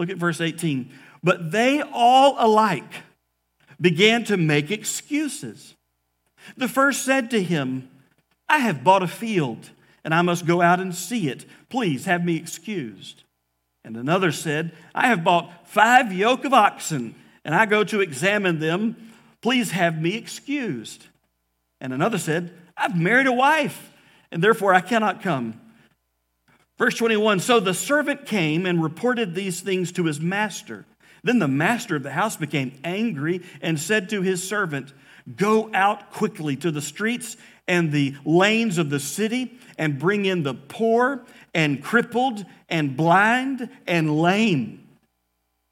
Look 0.00 0.08
at 0.08 0.16
verse 0.16 0.40
18. 0.40 0.90
But 1.22 1.52
they 1.52 1.82
all 1.82 2.34
alike 2.38 3.02
began 3.78 4.24
to 4.24 4.38
make 4.38 4.70
excuses. 4.70 5.74
The 6.56 6.68
first 6.68 7.02
said 7.02 7.30
to 7.32 7.42
him, 7.42 7.90
I 8.48 8.60
have 8.60 8.82
bought 8.82 9.02
a 9.02 9.06
field, 9.06 9.68
and 10.02 10.14
I 10.14 10.22
must 10.22 10.46
go 10.46 10.62
out 10.62 10.80
and 10.80 10.94
see 10.94 11.28
it. 11.28 11.44
Please 11.68 12.06
have 12.06 12.24
me 12.24 12.36
excused. 12.36 13.24
And 13.84 13.94
another 13.94 14.32
said, 14.32 14.72
I 14.94 15.08
have 15.08 15.22
bought 15.22 15.68
five 15.68 16.14
yoke 16.14 16.46
of 16.46 16.54
oxen, 16.54 17.14
and 17.44 17.54
I 17.54 17.66
go 17.66 17.84
to 17.84 18.00
examine 18.00 18.58
them. 18.58 18.96
Please 19.42 19.72
have 19.72 20.00
me 20.00 20.16
excused. 20.16 21.08
And 21.78 21.92
another 21.92 22.16
said, 22.16 22.54
I've 22.74 22.98
married 22.98 23.26
a 23.26 23.32
wife, 23.32 23.92
and 24.32 24.42
therefore 24.42 24.72
I 24.72 24.80
cannot 24.80 25.20
come. 25.20 25.59
Verse 26.80 26.96
21 26.96 27.40
So 27.40 27.60
the 27.60 27.74
servant 27.74 28.24
came 28.24 28.64
and 28.64 28.82
reported 28.82 29.34
these 29.34 29.60
things 29.60 29.92
to 29.92 30.04
his 30.04 30.18
master. 30.18 30.86
Then 31.22 31.38
the 31.38 31.46
master 31.46 31.94
of 31.94 32.02
the 32.02 32.10
house 32.10 32.36
became 32.36 32.80
angry 32.82 33.42
and 33.60 33.78
said 33.78 34.08
to 34.08 34.22
his 34.22 34.42
servant, 34.42 34.94
Go 35.36 35.70
out 35.74 36.10
quickly 36.10 36.56
to 36.56 36.70
the 36.70 36.80
streets 36.80 37.36
and 37.68 37.92
the 37.92 38.16
lanes 38.24 38.78
of 38.78 38.88
the 38.88 38.98
city 38.98 39.58
and 39.76 39.98
bring 39.98 40.24
in 40.24 40.42
the 40.42 40.54
poor 40.54 41.22
and 41.54 41.84
crippled 41.84 42.46
and 42.70 42.96
blind 42.96 43.68
and 43.86 44.18
lame. 44.18 44.88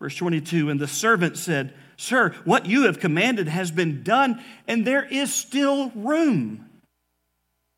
Verse 0.03 0.15
22 0.17 0.69
And 0.69 0.79
the 0.79 0.87
servant 0.87 1.39
said, 1.39 1.73
Sir, 1.97 2.35
what 2.45 2.67
you 2.67 2.83
have 2.83 3.01
commanded 3.01 3.49
has 3.49 3.71
been 3.71 4.03
done, 4.03 4.45
and 4.67 4.87
there 4.87 5.07
is 5.07 5.35
still 5.35 5.91
room. 5.95 6.68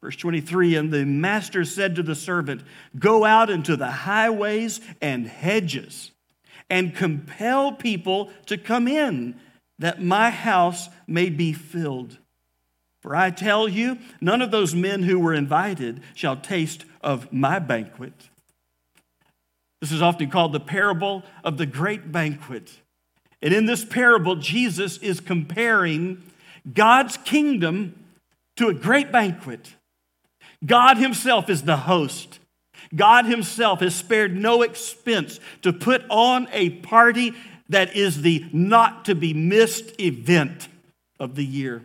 Verse 0.02 0.16
23 0.16 0.76
And 0.76 0.92
the 0.92 1.04
master 1.04 1.64
said 1.64 1.96
to 1.96 2.02
the 2.02 2.14
servant, 2.14 2.62
Go 2.98 3.24
out 3.24 3.50
into 3.50 3.76
the 3.76 3.90
highways 3.90 4.80
and 5.00 5.26
hedges 5.26 6.12
and 6.68 6.94
compel 6.94 7.72
people 7.72 8.30
to 8.46 8.56
come 8.56 8.86
in, 8.86 9.38
that 9.78 10.02
my 10.02 10.30
house 10.30 10.88
may 11.06 11.28
be 11.28 11.52
filled. 11.52 12.18
For 13.00 13.16
I 13.16 13.30
tell 13.30 13.68
you, 13.68 13.98
none 14.20 14.42
of 14.42 14.50
those 14.50 14.74
men 14.74 15.02
who 15.02 15.18
were 15.18 15.34
invited 15.34 16.02
shall 16.14 16.36
taste 16.36 16.84
of 17.00 17.32
my 17.32 17.58
banquet. 17.58 18.12
This 19.80 19.90
is 19.90 20.02
often 20.02 20.30
called 20.30 20.52
the 20.52 20.60
parable 20.60 21.24
of 21.42 21.56
the 21.56 21.66
great 21.66 22.12
banquet. 22.12 22.70
And 23.40 23.54
in 23.54 23.64
this 23.64 23.84
parable, 23.84 24.36
Jesus 24.36 24.98
is 24.98 25.18
comparing 25.20 26.22
God's 26.72 27.16
kingdom 27.16 27.94
to 28.56 28.68
a 28.68 28.74
great 28.74 29.10
banquet. 29.10 29.74
God 30.64 30.98
Himself 30.98 31.48
is 31.48 31.62
the 31.62 31.76
host. 31.76 32.38
God 32.94 33.26
Himself 33.26 33.80
has 33.80 33.94
spared 33.94 34.36
no 34.36 34.62
expense 34.62 35.40
to 35.62 35.72
put 35.72 36.04
on 36.08 36.48
a 36.52 36.70
party 36.70 37.34
that 37.70 37.96
is 37.96 38.22
the 38.22 38.44
not 38.52 39.06
to 39.06 39.14
be 39.14 39.32
missed 39.32 40.00
event 40.00 40.68
of 41.18 41.36
the 41.36 41.44
year. 41.44 41.82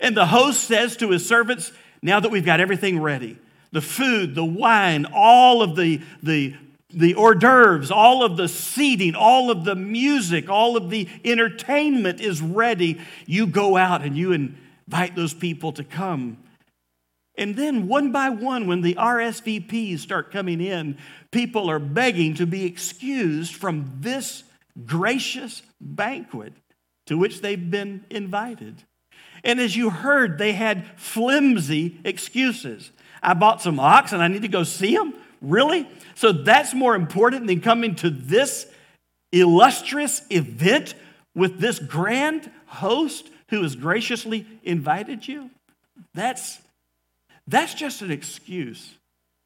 And 0.00 0.16
the 0.16 0.26
host 0.26 0.64
says 0.64 0.96
to 0.98 1.10
his 1.10 1.26
servants, 1.26 1.72
now 2.02 2.20
that 2.20 2.30
we've 2.30 2.44
got 2.44 2.60
everything 2.60 3.00
ready, 3.00 3.38
the 3.72 3.80
food, 3.80 4.34
the 4.34 4.44
wine, 4.44 5.06
all 5.12 5.62
of 5.62 5.76
the, 5.76 6.00
the, 6.22 6.54
the 6.90 7.14
hors 7.14 7.34
d'oeuvres, 7.34 7.90
all 7.90 8.22
of 8.22 8.36
the 8.36 8.48
seating, 8.48 9.14
all 9.14 9.50
of 9.50 9.64
the 9.64 9.74
music, 9.74 10.48
all 10.48 10.76
of 10.76 10.90
the 10.90 11.08
entertainment 11.24 12.20
is 12.20 12.40
ready. 12.40 13.00
You 13.26 13.46
go 13.46 13.76
out 13.76 14.02
and 14.02 14.16
you 14.16 14.32
invite 14.32 15.14
those 15.14 15.34
people 15.34 15.72
to 15.72 15.84
come 15.84 16.38
and 17.36 17.54
then, 17.56 17.86
one 17.86 18.12
by 18.12 18.30
one, 18.30 18.66
when 18.66 18.80
the 18.80 18.94
RSVPs 18.94 19.98
start 19.98 20.32
coming 20.32 20.60
in, 20.60 20.96
people 21.30 21.70
are 21.70 21.78
begging 21.78 22.34
to 22.36 22.46
be 22.46 22.64
excused 22.64 23.54
from 23.54 23.98
this 24.00 24.42
gracious 24.84 25.62
banquet. 25.80 26.52
to 27.06 27.16
which 27.16 27.40
they've 27.40 27.70
been 27.70 28.04
invited. 28.10 28.82
And 29.44 29.60
as 29.60 29.76
you 29.76 29.90
heard, 29.90 30.38
they 30.38 30.54
had 30.54 30.84
flimsy 30.96 32.00
excuses. 32.04 32.90
I 33.22 33.34
bought 33.34 33.62
some 33.62 33.78
ox 33.78 34.12
and 34.12 34.20
I 34.20 34.26
need 34.26 34.42
to 34.42 34.48
go 34.48 34.64
see 34.64 34.96
them? 34.96 35.14
Really? 35.40 35.88
So 36.16 36.32
that's 36.32 36.74
more 36.74 36.96
important 36.96 37.46
than 37.46 37.60
coming 37.60 37.94
to 37.96 38.10
this 38.10 38.66
illustrious 39.30 40.22
event 40.30 40.94
with 41.34 41.60
this 41.60 41.78
grand 41.78 42.50
host 42.66 43.30
who 43.50 43.62
has 43.62 43.76
graciously 43.76 44.46
invited 44.64 45.28
you? 45.28 45.50
That's, 46.14 46.58
that's 47.46 47.74
just 47.74 48.02
an 48.02 48.10
excuse. 48.10 48.94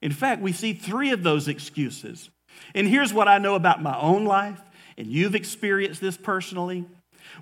In 0.03 0.13
fact, 0.13 0.41
we 0.41 0.53
see 0.53 0.73
three 0.73 1.11
of 1.11 1.23
those 1.23 1.49
excuses. 1.49 2.31
And 2.75 2.87
here's 2.87 3.13
what 3.13 3.29
I 3.29 3.39
know 3.39 3.55
about 3.55 3.83
my 3.83 3.99
own 3.99 4.25
life, 4.25 4.61
and 4.97 5.07
you've 5.07 5.35
experienced 5.35 6.01
this 6.01 6.17
personally. 6.17 6.85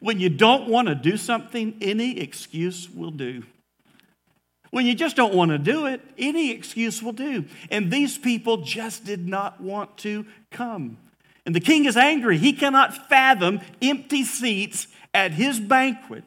When 0.00 0.20
you 0.20 0.28
don't 0.28 0.68
want 0.68 0.88
to 0.88 0.94
do 0.94 1.16
something, 1.16 1.76
any 1.80 2.20
excuse 2.20 2.90
will 2.90 3.10
do. 3.10 3.44
When 4.70 4.84
you 4.84 4.94
just 4.94 5.16
don't 5.16 5.34
want 5.34 5.50
to 5.50 5.58
do 5.58 5.86
it, 5.86 6.02
any 6.18 6.50
excuse 6.50 7.02
will 7.02 7.12
do. 7.12 7.46
And 7.70 7.90
these 7.90 8.18
people 8.18 8.58
just 8.58 9.04
did 9.04 9.26
not 9.26 9.60
want 9.60 9.96
to 9.98 10.26
come. 10.50 10.98
And 11.46 11.54
the 11.54 11.60
king 11.60 11.86
is 11.86 11.96
angry. 11.96 12.36
He 12.36 12.52
cannot 12.52 13.08
fathom 13.08 13.60
empty 13.80 14.24
seats 14.24 14.86
at 15.14 15.32
his 15.32 15.58
banquet. 15.58 16.24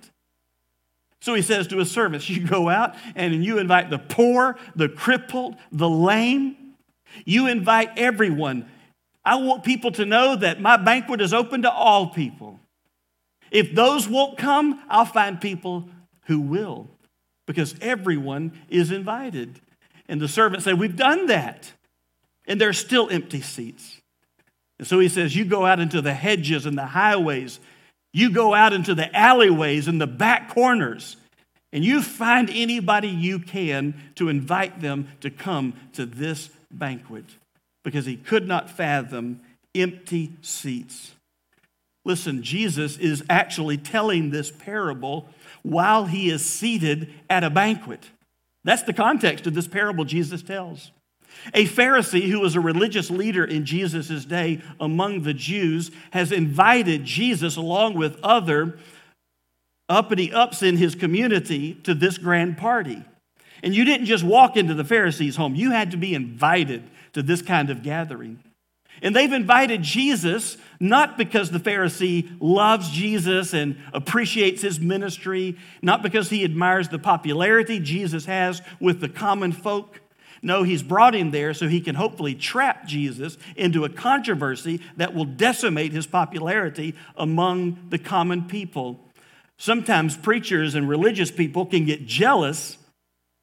So 1.22 1.36
he 1.36 1.42
says 1.42 1.68
to 1.68 1.78
his 1.78 1.92
servants, 1.92 2.30
You 2.30 2.46
go 2.46 2.68
out 2.68 2.96
and 3.16 3.46
you 3.46 3.60
invite 3.60 3.90
the 3.90 4.00
poor, 4.00 4.58
the 4.76 4.90
crippled, 4.90 5.56
the 5.72 5.90
lame. 5.90 6.58
You 7.26 7.48
invite 7.48 7.98
everyone. 7.98 8.70
I 9.24 9.36
want 9.36 9.64
people 9.64 9.92
to 9.94 10.06
know 10.06 10.36
that 10.36 10.60
my 10.60 10.78
banquet 10.78 11.22
is 11.22 11.34
open 11.34 11.62
to 11.62 11.72
all 11.72 12.08
people. 12.08 12.60
If 13.52 13.76
those 13.76 14.08
won't 14.08 14.38
come, 14.38 14.82
I'll 14.90 15.06
find 15.06 15.40
people 15.40 15.90
who 16.26 16.40
will, 16.40 16.90
because 17.46 17.76
everyone 17.82 18.54
is 18.70 18.92
invited. 18.92 19.60
And 20.08 20.20
the 20.20 20.28
servants 20.28 20.66
said, 20.66 20.80
We've 20.80 20.96
done 20.96 21.28
that. 21.28 21.74
And 22.48 22.60
there 22.60 22.70
are 22.70 22.74
still 22.74 23.10
empty 23.10 23.42
seats. 23.42 24.02
And 24.80 24.88
so 24.88 25.00
he 25.00 25.10
says, 25.10 25.36
You 25.36 25.46
go 25.46 25.66
out 25.66 25.80
into 25.80 26.02
the 26.02 26.14
hedges 26.14 26.66
and 26.66 26.78
the 26.78 26.88
highways, 26.88 27.60
you 28.14 28.32
go 28.32 28.54
out 28.54 28.74
into 28.74 28.94
the 28.94 29.16
alleyways 29.16 29.88
and 29.88 30.00
the 30.00 30.08
back 30.08 30.50
corners, 30.50 31.18
and 31.74 31.86
you 31.86 32.02
find 32.02 32.50
anybody 32.50 33.08
you 33.08 33.40
can 33.40 33.94
to 34.16 34.30
invite 34.30 34.82
them 34.82 35.08
to 35.22 35.30
come 35.30 35.74
to 35.94 36.06
this 36.06 36.50
banquet 36.70 37.26
because 37.84 38.06
he 38.06 38.18
could 38.18 38.48
not 38.48 38.70
fathom 38.70 39.40
empty 39.74 40.34
seats. 40.42 41.14
Listen, 42.04 42.44
Jesus 42.44 42.98
is 42.98 43.24
actually 43.30 43.78
telling 43.78 44.32
this 44.32 44.52
parable 44.52 45.30
while 45.62 46.06
he 46.06 46.30
is 46.30 46.44
seated 46.44 47.14
at 47.30 47.44
a 47.44 47.50
banquet. 47.50 48.10
That's 48.64 48.84
the 48.84 48.94
context 48.94 49.48
of 49.48 49.54
this 49.54 49.68
parable 49.68 50.04
Jesus 50.04 50.42
tells. 50.42 50.92
A 51.54 51.66
Pharisee 51.66 52.30
who 52.30 52.40
was 52.40 52.56
a 52.56 52.60
religious 52.60 53.10
leader 53.10 53.44
in 53.44 53.66
Jesus' 53.66 54.26
day 54.26 54.62
among 54.80 55.24
the 55.24 55.34
Jews 55.34 55.92
has 56.12 56.32
invited 56.32 57.04
Jesus, 57.04 57.56
along 57.56 57.96
with 57.96 58.20
other 58.22 58.78
uppity 59.90 60.32
ups 60.32 60.62
in 60.62 60.78
his 60.78 60.96
community, 60.96 61.74
to 61.84 61.94
this 61.94 62.18
grand 62.18 62.58
party. 62.58 63.04
And 63.64 63.76
you 63.76 63.86
didn't 63.86 64.06
just 64.06 64.24
walk 64.24 64.58
into 64.58 64.74
the 64.74 64.84
Pharisee's 64.84 65.36
home, 65.36 65.56
you 65.56 65.72
had 65.72 65.92
to 65.92 65.98
be 65.98 66.14
invited 66.14 66.84
to 67.14 67.22
this 67.22 67.42
kind 67.42 67.70
of 67.70 67.84
gathering. 67.84 68.42
And 69.02 69.16
they've 69.16 69.34
invited 69.34 69.82
Jesus 69.82 70.58
not 70.80 71.18
because 71.18 71.50
the 71.50 71.60
Pharisee 71.60 72.30
loves 72.40 72.90
Jesus 72.92 73.54
and 73.54 73.78
appreciates 73.94 74.62
his 74.62 74.80
ministry, 74.80 75.58
not 75.82 76.04
because 76.04 76.30
he 76.30 76.44
admires 76.44 76.90
the 76.90 77.00
popularity 77.00 77.80
Jesus 77.80 78.26
has 78.26 78.62
with 78.80 79.02
the 79.02 79.10
common 79.10 79.52
folk. 79.52 80.02
No, 80.44 80.64
he's 80.64 80.82
brought 80.82 81.14
him 81.14 81.32
there 81.32 81.54
so 81.54 81.68
he 81.68 81.82
can 81.82 81.96
hopefully 81.96 82.34
trap 82.34 82.88
Jesus 82.88 83.38
into 83.56 83.86
a 83.86 83.90
controversy 83.90 84.82
that 84.98 85.14
will 85.14 85.26
decimate 85.26 85.92
his 85.92 86.08
popularity 86.08 86.96
among 87.16 87.78
the 87.90 88.00
common 88.00 88.48
people. 88.48 89.00
Sometimes 89.58 90.18
preachers 90.18 90.74
and 90.74 90.90
religious 90.90 91.30
people 91.30 91.68
can 91.68 91.86
get 91.86 92.08
jealous 92.08 92.78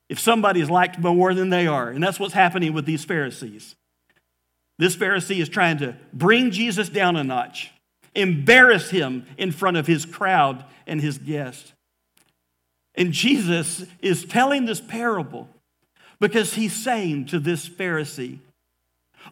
if 0.08 0.18
somebody 0.18 0.60
is 0.60 0.70
liked 0.70 0.98
more 0.98 1.34
than 1.34 1.50
they 1.50 1.68
are. 1.68 1.90
And 1.90 2.02
that's 2.02 2.18
what's 2.18 2.34
happening 2.34 2.72
with 2.72 2.86
these 2.86 3.04
Pharisees. 3.04 3.76
This 4.78 4.96
Pharisee 4.96 5.40
is 5.40 5.48
trying 5.48 5.78
to 5.78 5.96
bring 6.12 6.50
Jesus 6.50 6.88
down 6.88 7.16
a 7.16 7.22
notch, 7.22 7.72
embarrass 8.14 8.90
him 8.90 9.26
in 9.36 9.52
front 9.52 9.76
of 9.76 9.86
his 9.86 10.04
crowd 10.04 10.64
and 10.86 11.00
his 11.00 11.18
guests. 11.18 11.72
And 12.96 13.12
Jesus 13.12 13.86
is 14.00 14.24
telling 14.24 14.64
this 14.64 14.80
parable 14.80 15.48
because 16.20 16.54
he's 16.54 16.74
saying 16.74 17.26
to 17.26 17.38
this 17.38 17.68
Pharisee, 17.68 18.38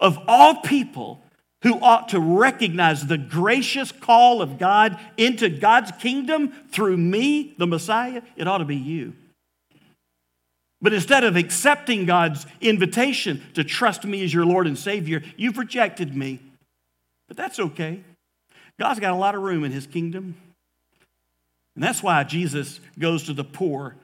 of 0.00 0.18
all 0.28 0.56
people 0.56 1.22
who 1.62 1.80
ought 1.80 2.10
to 2.10 2.20
recognize 2.20 3.06
the 3.06 3.18
gracious 3.18 3.90
call 3.90 4.42
of 4.42 4.58
God 4.58 4.98
into 5.16 5.48
God's 5.48 5.90
kingdom 5.92 6.52
through 6.70 6.96
me, 6.96 7.54
the 7.58 7.66
Messiah, 7.66 8.22
it 8.36 8.46
ought 8.46 8.58
to 8.58 8.64
be 8.64 8.76
you. 8.76 9.14
But 10.80 10.92
instead 10.92 11.24
of 11.24 11.36
accepting 11.36 12.04
God's 12.04 12.46
invitation 12.60 13.42
to 13.54 13.64
trust 13.64 14.04
me 14.04 14.22
as 14.22 14.32
your 14.32 14.44
Lord 14.44 14.66
and 14.66 14.78
Savior, 14.78 15.22
you've 15.36 15.58
rejected 15.58 16.14
me. 16.14 16.38
But 17.28 17.36
that's 17.36 17.58
okay. 17.58 18.04
God's 18.78 19.00
got 19.00 19.12
a 19.12 19.16
lot 19.16 19.34
of 19.34 19.42
room 19.42 19.64
in 19.64 19.72
his 19.72 19.86
kingdom. 19.86 20.36
And 21.74 21.82
that's 21.82 22.02
why 22.02 22.22
Jesus 22.24 22.80
goes 22.98 23.24
to 23.24 23.32
the 23.32 23.44
poor, 23.44 23.96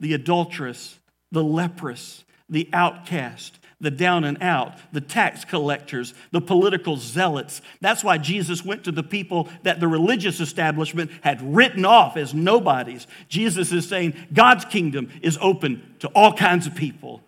the 0.00 0.14
adulteress, 0.14 0.98
the 1.32 1.42
leprous, 1.42 2.24
the 2.48 2.68
outcast, 2.72 3.58
the 3.80 3.90
down 3.90 4.22
and 4.22 4.40
out, 4.40 4.78
the 4.92 5.00
tax 5.00 5.44
collectors, 5.44 6.14
the 6.30 6.40
political 6.40 6.96
zealots. 6.96 7.60
That's 7.80 8.04
why 8.04 8.16
Jesus 8.16 8.64
went 8.64 8.84
to 8.84 8.92
the 8.92 9.02
people 9.02 9.48
that 9.64 9.80
the 9.80 9.88
religious 9.88 10.38
establishment 10.38 11.10
had 11.22 11.42
written 11.42 11.84
off 11.84 12.16
as 12.16 12.32
nobodies. 12.32 13.08
Jesus 13.28 13.72
is 13.72 13.88
saying 13.88 14.14
God's 14.32 14.64
kingdom 14.64 15.10
is 15.20 15.36
open 15.40 15.96
to 15.98 16.08
all 16.08 16.32
kinds 16.32 16.68
of 16.68 16.76
people. 16.76 17.22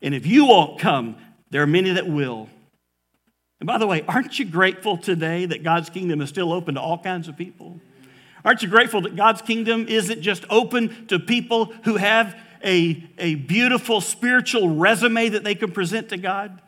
And 0.00 0.14
if 0.14 0.24
you 0.24 0.46
won't 0.46 0.78
come, 0.78 1.16
there 1.50 1.62
are 1.62 1.66
many 1.66 1.90
that 1.90 2.06
will. 2.06 2.48
And 3.60 3.66
by 3.66 3.78
the 3.78 3.86
way, 3.86 4.04
aren't 4.06 4.38
you 4.38 4.44
grateful 4.44 4.96
today 4.96 5.46
that 5.46 5.62
God's 5.62 5.90
kingdom 5.90 6.20
is 6.20 6.28
still 6.28 6.52
open 6.52 6.76
to 6.76 6.80
all 6.80 6.98
kinds 6.98 7.28
of 7.28 7.36
people? 7.36 7.80
Aren't 8.44 8.62
you 8.62 8.68
grateful 8.68 9.02
that 9.02 9.14
God's 9.14 9.42
kingdom 9.42 9.86
isn't 9.88 10.22
just 10.22 10.44
open 10.50 11.06
to 11.06 11.18
people 11.18 11.66
who 11.84 11.96
have 11.96 12.36
a, 12.64 13.08
a 13.18 13.34
beautiful 13.34 14.00
spiritual 14.00 14.76
resume 14.76 15.30
that 15.30 15.44
they 15.44 15.54
can 15.54 15.72
present 15.72 16.08
to 16.10 16.16
God. 16.16 16.60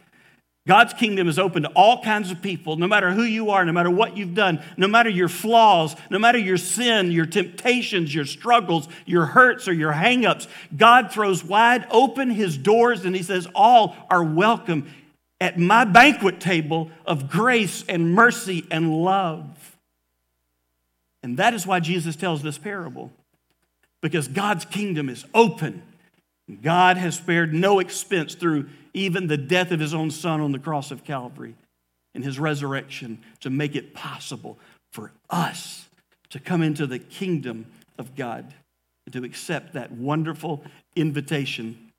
God's 0.66 0.94
kingdom 0.94 1.28
is 1.28 1.38
open 1.38 1.64
to 1.64 1.68
all 1.70 2.02
kinds 2.02 2.30
of 2.30 2.40
people, 2.40 2.76
no 2.76 2.86
matter 2.86 3.12
who 3.12 3.22
you 3.22 3.50
are, 3.50 3.66
no 3.66 3.72
matter 3.72 3.90
what 3.90 4.16
you've 4.16 4.34
done, 4.34 4.62
no 4.78 4.88
matter 4.88 5.10
your 5.10 5.28
flaws, 5.28 5.94
no 6.08 6.18
matter 6.18 6.38
your 6.38 6.56
sin, 6.56 7.12
your 7.12 7.26
temptations, 7.26 8.14
your 8.14 8.24
struggles, 8.24 8.88
your 9.04 9.26
hurts, 9.26 9.68
or 9.68 9.74
your 9.74 9.92
hangups. 9.92 10.46
God 10.74 11.12
throws 11.12 11.44
wide 11.44 11.86
open 11.90 12.30
his 12.30 12.56
doors 12.56 13.04
and 13.04 13.14
he 13.14 13.22
says, 13.22 13.46
All 13.54 13.94
are 14.08 14.24
welcome 14.24 14.90
at 15.38 15.58
my 15.58 15.84
banquet 15.84 16.40
table 16.40 16.90
of 17.04 17.28
grace 17.28 17.84
and 17.86 18.14
mercy 18.14 18.66
and 18.70 18.90
love. 19.04 19.76
And 21.22 21.36
that 21.36 21.52
is 21.52 21.66
why 21.66 21.80
Jesus 21.80 22.16
tells 22.16 22.42
this 22.42 22.56
parable 22.56 23.12
because 24.04 24.28
God's 24.28 24.66
kingdom 24.66 25.08
is 25.08 25.24
open. 25.32 25.82
God 26.60 26.98
has 26.98 27.16
spared 27.16 27.54
no 27.54 27.78
expense 27.78 28.34
through 28.34 28.68
even 28.92 29.28
the 29.28 29.38
death 29.38 29.70
of 29.70 29.80
his 29.80 29.94
own 29.94 30.10
son 30.10 30.42
on 30.42 30.52
the 30.52 30.58
cross 30.58 30.90
of 30.90 31.04
Calvary 31.04 31.54
and 32.14 32.22
his 32.22 32.38
resurrection 32.38 33.18
to 33.40 33.48
make 33.48 33.74
it 33.74 33.94
possible 33.94 34.58
for 34.92 35.10
us 35.30 35.88
to 36.28 36.38
come 36.38 36.60
into 36.60 36.86
the 36.86 36.98
kingdom 36.98 37.64
of 37.96 38.14
God 38.14 38.52
and 39.06 39.14
to 39.14 39.24
accept 39.24 39.72
that 39.72 39.90
wonderful 39.90 40.62
invitation. 40.94 41.90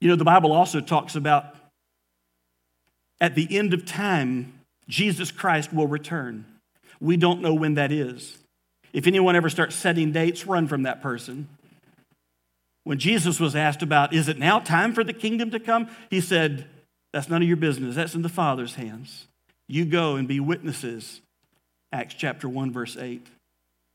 You 0.00 0.06
know, 0.06 0.14
the 0.14 0.22
Bible 0.22 0.52
also 0.52 0.80
talks 0.80 1.16
about 1.16 1.56
at 3.20 3.34
the 3.34 3.58
end 3.58 3.74
of 3.74 3.84
time, 3.84 4.52
Jesus 4.88 5.32
Christ 5.32 5.72
will 5.72 5.88
return. 5.88 6.44
We 7.00 7.16
don't 7.16 7.42
know 7.42 7.54
when 7.54 7.74
that 7.74 7.90
is. 7.90 8.38
If 8.92 9.06
anyone 9.06 9.36
ever 9.36 9.48
starts 9.48 9.74
setting 9.74 10.12
dates, 10.12 10.46
run 10.46 10.66
from 10.66 10.82
that 10.82 11.02
person. 11.02 11.48
When 12.84 12.98
Jesus 12.98 13.38
was 13.38 13.54
asked 13.54 13.82
about, 13.82 14.12
is 14.12 14.28
it 14.28 14.38
now 14.38 14.58
time 14.58 14.94
for 14.94 15.04
the 15.04 15.12
kingdom 15.12 15.50
to 15.50 15.60
come? 15.60 15.88
He 16.08 16.20
said, 16.20 16.66
That's 17.12 17.28
none 17.28 17.42
of 17.42 17.48
your 17.48 17.56
business. 17.56 17.94
That's 17.94 18.14
in 18.14 18.22
the 18.22 18.28
Father's 18.28 18.74
hands. 18.74 19.26
You 19.68 19.84
go 19.84 20.16
and 20.16 20.26
be 20.26 20.40
witnesses. 20.40 21.20
Acts 21.92 22.14
chapter 22.14 22.48
1, 22.48 22.72
verse 22.72 22.96
8. 22.96 23.26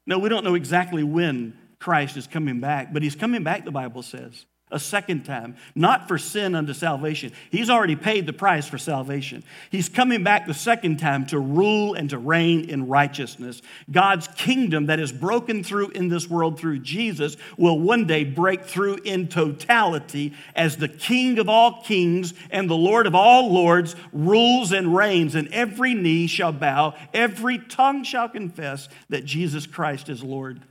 No, 0.08 0.20
we 0.20 0.30
don't 0.30 0.44
know 0.44 0.56
exactly 0.56 1.04
when 1.04 1.58
Christ 1.80 2.16
is 2.18 2.28
coming 2.28 2.60
back, 2.60 2.94
but 2.94 3.04
he's 3.04 3.16
coming 3.16 3.44
back, 3.44 3.66
the 3.66 3.72
Bible 3.72 4.04
says. 4.04 4.46
A 4.72 4.80
second 4.80 5.24
time, 5.24 5.56
not 5.76 6.08
for 6.08 6.18
sin 6.18 6.56
unto 6.56 6.74
salvation. 6.74 7.32
He's 7.52 7.70
already 7.70 7.96
paid 7.96 8.26
the 8.26 8.34
price 8.34 8.68
for 8.68 8.80
salvation. 8.80 9.44
He's 9.70 9.90
coming 9.90 10.24
back 10.24 10.48
the 10.48 10.56
second 10.56 10.98
time 10.98 11.28
to 11.28 11.38
rule 11.38 11.94
and 11.94 12.10
to 12.10 12.18
reign 12.18 12.68
in 12.68 12.88
righteousness. 12.88 13.62
God's 13.92 14.28
kingdom 14.30 14.88
that 14.88 15.00
is 15.00 15.12
broken 15.12 15.64
through 15.64 15.90
in 15.90 16.10
this 16.10 16.28
world 16.28 16.60
through 16.60 16.80
Jesus 16.80 17.38
will 17.58 17.80
one 17.80 18.08
day 18.08 18.24
break 18.24 18.66
through 18.66 18.96
in 19.06 19.28
totality 19.28 20.34
as 20.56 20.78
the 20.78 20.90
King 20.90 21.38
of 21.38 21.48
all 21.48 21.84
kings 21.84 22.34
and 22.50 22.68
the 22.68 22.74
Lord 22.74 23.06
of 23.06 23.14
all 23.14 23.54
lords 23.54 23.96
rules 24.12 24.72
and 24.72 24.96
reigns, 24.96 25.36
and 25.36 25.48
every 25.50 25.94
knee 25.94 26.26
shall 26.26 26.52
bow, 26.52 26.96
every 27.14 27.60
tongue 27.60 28.04
shall 28.04 28.28
confess 28.28 28.90
that 29.10 29.26
Jesus 29.26 29.68
Christ 29.68 30.10
is 30.10 30.24
Lord. 30.24 30.64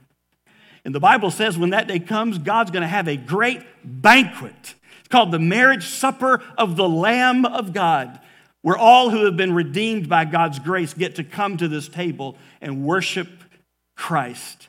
And 0.85 0.95
the 0.95 1.01
Bible 1.01 1.31
says 1.31 1.57
when 1.57 1.71
that 1.71 1.89
day 1.89 1.99
comes, 1.99 2.39
God's 2.39 2.71
going 2.71 2.83
to 2.83 2.89
have 2.89 3.09
a 3.09 3.17
great 3.17 3.63
banquet. 3.85 4.75
It's 5.01 5.09
called 5.09 5.33
the 5.33 5.39
marriage 5.39 5.87
supper 5.87 6.43
of 6.59 6.77
the 6.77 6.89
Lamb 6.89 7.45
of 7.45 7.73
God, 7.73 8.21
where 8.63 8.77
all 8.77 9.11
who 9.11 9.25
have 9.25 9.37
been 9.37 9.55
redeemed 9.55 10.09
by 10.09 10.25
God's 10.25 10.59
grace 10.59 10.93
get 10.95 11.17
to 11.17 11.25
come 11.25 11.57
to 11.57 11.69
this 11.69 11.89
table 11.89 12.37
and 12.61 12.85
worship 12.85 13.29
Christ 13.97 14.69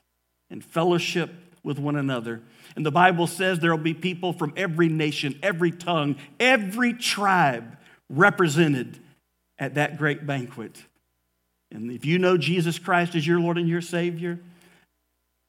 and 0.50 0.64
fellowship 0.64 1.32
with 1.64 1.80
one 1.80 1.96
another. 1.96 2.42
And 2.76 2.86
the 2.86 2.92
Bible 2.92 3.28
says 3.28 3.60
there 3.60 3.72
will 3.72 3.78
be 3.78 3.94
people 3.94 4.34
from 4.34 4.54
every 4.56 4.88
nation, 4.90 5.40
every 5.42 5.72
tongue, 5.72 6.18
every 6.40 6.94
tribe 6.94 7.78
represented 8.10 9.00
at 9.58 9.76
that 9.76 9.98
great 9.98 10.26
banquet. 10.26 10.84
And 11.72 11.92
if 11.92 12.06
you 12.06 12.20
know 12.20 12.38
Jesus 12.38 12.78
Christ 12.78 13.16
as 13.16 13.26
your 13.26 13.40
Lord 13.40 13.58
and 13.58 13.68
your 13.68 13.82
Savior, 13.82 14.40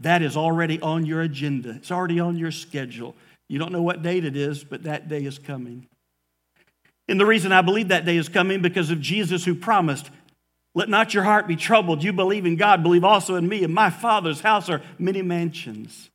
that 0.00 0.22
is 0.22 0.36
already 0.36 0.80
on 0.80 1.06
your 1.06 1.22
agenda. 1.22 1.70
It's 1.70 1.90
already 1.90 2.20
on 2.20 2.36
your 2.36 2.50
schedule. 2.50 3.14
You 3.48 3.58
don't 3.58 3.72
know 3.72 3.82
what 3.82 4.02
date 4.02 4.24
it 4.24 4.36
is, 4.36 4.64
but 4.64 4.82
that 4.82 5.08
day 5.08 5.24
is 5.24 5.38
coming. 5.38 5.86
And 7.08 7.20
the 7.20 7.26
reason 7.26 7.52
I 7.52 7.62
believe 7.62 7.88
that 7.88 8.04
day 8.04 8.16
is 8.16 8.28
coming 8.28 8.60
because 8.60 8.90
of 8.90 9.00
Jesus 9.00 9.44
who 9.44 9.54
promised, 9.54 10.10
Let 10.74 10.88
not 10.88 11.14
your 11.14 11.22
heart 11.22 11.46
be 11.46 11.56
troubled. 11.56 12.02
You 12.02 12.12
believe 12.12 12.46
in 12.46 12.56
God, 12.56 12.82
believe 12.82 13.04
also 13.04 13.36
in 13.36 13.48
me. 13.48 13.62
In 13.62 13.72
my 13.72 13.90
Father's 13.90 14.40
house 14.40 14.68
are 14.68 14.82
many 14.98 15.22
mansions. 15.22 16.10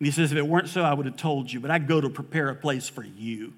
And 0.00 0.06
he 0.06 0.12
says, 0.12 0.32
If 0.32 0.38
it 0.38 0.46
weren't 0.46 0.68
so, 0.68 0.82
I 0.82 0.94
would 0.94 1.06
have 1.06 1.16
told 1.16 1.52
you, 1.52 1.60
but 1.60 1.70
I 1.70 1.78
go 1.78 2.00
to 2.00 2.08
prepare 2.08 2.48
a 2.48 2.54
place 2.54 2.88
for 2.88 3.04
you. 3.04 3.52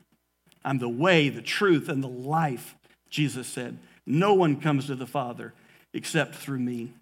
I'm 0.64 0.78
the 0.78 0.88
way, 0.88 1.28
the 1.28 1.42
truth, 1.42 1.88
and 1.88 2.02
the 2.02 2.08
life, 2.08 2.74
Jesus 3.08 3.46
said. 3.46 3.78
No 4.04 4.34
one 4.34 4.60
comes 4.60 4.86
to 4.86 4.96
the 4.96 5.06
Father 5.06 5.54
except 5.94 6.34
through 6.34 6.58
me. 6.58 6.92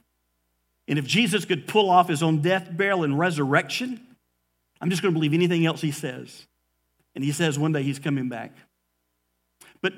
And 0.89 0.99
if 0.99 1.07
Jesus 1.07 1.45
could 1.45 1.67
pull 1.67 1.91
off 1.91 2.09
his 2.09 2.23
own 2.23 2.41
death, 2.43 2.69
burial, 2.71 3.05
and 3.05 3.19
resurrection, 3.19 4.01
I'm 4.81 4.91
just 4.91 5.03
going 5.03 5.13
to 5.13 5.19
believe 5.19 5.35
anything 5.35 5.67
else 5.67 5.81
he 5.81 5.91
says. 5.91 6.47
And 7.15 7.25
he 7.25 7.33
says 7.33 7.59
one 7.59 7.73
day 7.73 7.83
he's 7.83 7.99
coming 7.99 8.29
back. 8.29 8.53
But 9.81 9.95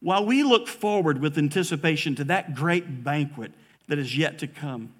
while 0.00 0.26
we 0.26 0.42
look 0.42 0.68
forward 0.68 1.20
with 1.20 1.38
anticipation 1.38 2.14
to 2.16 2.24
that 2.24 2.54
great 2.54 3.04
banquet 3.04 3.52
that 3.88 3.98
is 3.98 4.16
yet 4.16 4.38
to 4.40 4.46
come, 4.46 4.92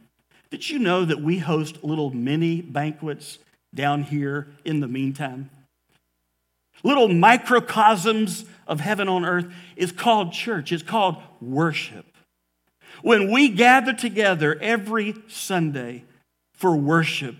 did 0.50 0.70
you 0.70 0.78
know 0.78 1.04
that 1.04 1.20
we 1.20 1.38
host 1.38 1.82
little 1.82 2.10
mini 2.10 2.60
banquets 2.62 3.38
down 3.74 4.04
here 4.04 4.48
in 4.64 4.80
the 4.80 4.88
meantime? 4.88 5.50
Little 6.82 7.08
microcosms 7.08 8.44
of 8.66 8.80
heaven 8.80 9.08
on 9.08 9.24
earth 9.24 9.52
is 9.76 9.92
called 9.92 10.32
church, 10.32 10.72
it's 10.72 10.82
called 10.82 11.16
worship. 11.40 12.06
When 13.02 13.30
we 13.30 13.48
gather 13.48 13.92
together 13.92 14.58
every 14.60 15.14
Sunday 15.28 16.04
for 16.54 16.76
worship, 16.76 17.36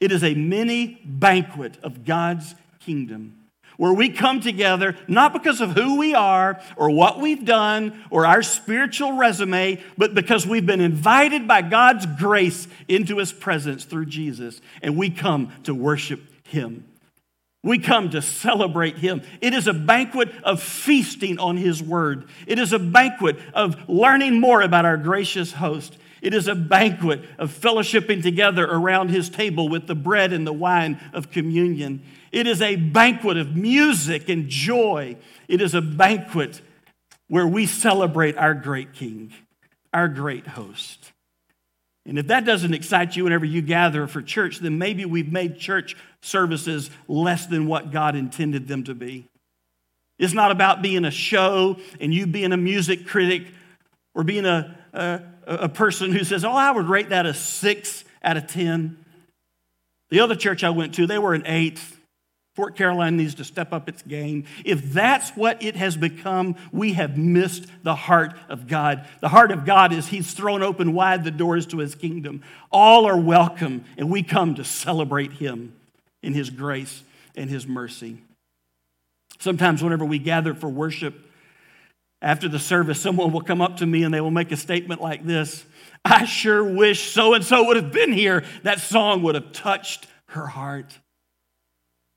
it 0.00 0.12
is 0.12 0.24
a 0.24 0.34
mini 0.34 1.00
banquet 1.04 1.78
of 1.82 2.04
God's 2.04 2.54
kingdom 2.80 3.36
where 3.80 3.94
we 3.94 4.10
come 4.10 4.42
together 4.42 4.94
not 5.08 5.32
because 5.32 5.62
of 5.62 5.70
who 5.70 5.96
we 5.96 6.14
are 6.14 6.60
or 6.76 6.90
what 6.90 7.18
we've 7.18 7.46
done 7.46 8.04
or 8.10 8.26
our 8.26 8.42
spiritual 8.42 9.12
resume, 9.12 9.82
but 9.96 10.14
because 10.14 10.46
we've 10.46 10.66
been 10.66 10.82
invited 10.82 11.48
by 11.48 11.62
God's 11.62 12.04
grace 12.04 12.68
into 12.88 13.16
His 13.16 13.32
presence 13.32 13.86
through 13.86 14.04
Jesus, 14.04 14.60
and 14.82 14.98
we 14.98 15.08
come 15.08 15.50
to 15.62 15.74
worship 15.74 16.20
Him. 16.46 16.84
We 17.62 17.78
come 17.78 18.10
to 18.10 18.22
celebrate 18.22 18.98
Him. 18.98 19.22
It 19.40 19.52
is 19.52 19.66
a 19.66 19.74
banquet 19.74 20.30
of 20.42 20.62
feasting 20.62 21.38
on 21.38 21.56
His 21.56 21.82
Word. 21.82 22.28
It 22.46 22.58
is 22.58 22.72
a 22.72 22.78
banquet 22.78 23.38
of 23.52 23.88
learning 23.88 24.40
more 24.40 24.62
about 24.62 24.86
our 24.86 24.96
gracious 24.96 25.52
host. 25.52 25.98
It 26.22 26.32
is 26.32 26.48
a 26.48 26.54
banquet 26.54 27.22
of 27.38 27.50
fellowshipping 27.50 28.22
together 28.22 28.64
around 28.64 29.08
His 29.08 29.28
table 29.28 29.68
with 29.68 29.86
the 29.86 29.94
bread 29.94 30.32
and 30.32 30.46
the 30.46 30.52
wine 30.52 30.98
of 31.12 31.30
communion. 31.30 32.02
It 32.32 32.46
is 32.46 32.62
a 32.62 32.76
banquet 32.76 33.36
of 33.36 33.56
music 33.56 34.28
and 34.28 34.48
joy. 34.48 35.16
It 35.46 35.60
is 35.60 35.74
a 35.74 35.82
banquet 35.82 36.62
where 37.28 37.46
we 37.46 37.66
celebrate 37.66 38.36
our 38.36 38.54
great 38.54 38.94
King, 38.94 39.32
our 39.92 40.08
great 40.08 40.46
host. 40.46 41.12
And 42.06 42.18
if 42.18 42.28
that 42.28 42.44
doesn't 42.44 42.72
excite 42.72 43.14
you 43.14 43.24
whenever 43.24 43.44
you 43.44 43.62
gather 43.62 44.06
for 44.06 44.22
church, 44.22 44.58
then 44.58 44.78
maybe 44.78 45.04
we've 45.04 45.30
made 45.30 45.58
church 45.58 45.96
services 46.22 46.90
less 47.08 47.46
than 47.46 47.66
what 47.66 47.90
God 47.90 48.16
intended 48.16 48.68
them 48.68 48.84
to 48.84 48.94
be. 48.94 49.26
It's 50.18 50.34
not 50.34 50.50
about 50.50 50.82
being 50.82 51.04
a 51.04 51.10
show 51.10 51.78
and 52.00 52.12
you 52.12 52.26
being 52.26 52.52
a 52.52 52.56
music 52.56 53.06
critic 53.06 53.46
or 54.14 54.24
being 54.24 54.44
a, 54.44 54.76
a, 54.92 55.20
a 55.46 55.68
person 55.68 56.12
who 56.12 56.24
says, 56.24 56.44
Oh, 56.44 56.52
I 56.52 56.70
would 56.70 56.88
rate 56.88 57.10
that 57.10 57.26
a 57.26 57.34
six 57.34 58.04
out 58.22 58.36
of 58.36 58.46
10. 58.46 59.02
The 60.10 60.20
other 60.20 60.34
church 60.34 60.64
I 60.64 60.70
went 60.70 60.94
to, 60.96 61.06
they 61.06 61.18
were 61.18 61.34
an 61.34 61.44
eight. 61.46 61.80
Fort 62.60 62.76
Caroline 62.76 63.16
needs 63.16 63.36
to 63.36 63.44
step 63.44 63.72
up 63.72 63.88
its 63.88 64.02
game. 64.02 64.44
If 64.66 64.92
that's 64.92 65.30
what 65.30 65.62
it 65.62 65.76
has 65.76 65.96
become, 65.96 66.56
we 66.70 66.92
have 66.92 67.16
missed 67.16 67.64
the 67.82 67.94
heart 67.94 68.34
of 68.50 68.66
God. 68.66 69.08
The 69.22 69.30
heart 69.30 69.50
of 69.50 69.64
God 69.64 69.94
is 69.94 70.08
He's 70.08 70.34
thrown 70.34 70.62
open 70.62 70.92
wide 70.92 71.24
the 71.24 71.30
doors 71.30 71.64
to 71.68 71.78
His 71.78 71.94
kingdom. 71.94 72.42
All 72.70 73.06
are 73.06 73.18
welcome, 73.18 73.86
and 73.96 74.10
we 74.10 74.22
come 74.22 74.56
to 74.56 74.64
celebrate 74.64 75.32
Him 75.32 75.74
in 76.22 76.34
His 76.34 76.50
grace 76.50 77.02
and 77.34 77.48
His 77.48 77.66
mercy. 77.66 78.18
Sometimes, 79.38 79.82
whenever 79.82 80.04
we 80.04 80.18
gather 80.18 80.52
for 80.52 80.68
worship, 80.68 81.18
after 82.20 82.46
the 82.46 82.58
service, 82.58 83.00
someone 83.00 83.32
will 83.32 83.40
come 83.40 83.62
up 83.62 83.78
to 83.78 83.86
me 83.86 84.02
and 84.02 84.12
they 84.12 84.20
will 84.20 84.30
make 84.30 84.52
a 84.52 84.56
statement 84.58 85.00
like 85.00 85.24
this 85.24 85.64
I 86.04 86.26
sure 86.26 86.62
wish 86.62 87.10
so 87.10 87.32
and 87.32 87.42
so 87.42 87.64
would 87.68 87.76
have 87.76 87.90
been 87.90 88.12
here. 88.12 88.44
That 88.64 88.80
song 88.80 89.22
would 89.22 89.34
have 89.34 89.52
touched 89.52 90.08
her 90.26 90.46
heart. 90.46 90.98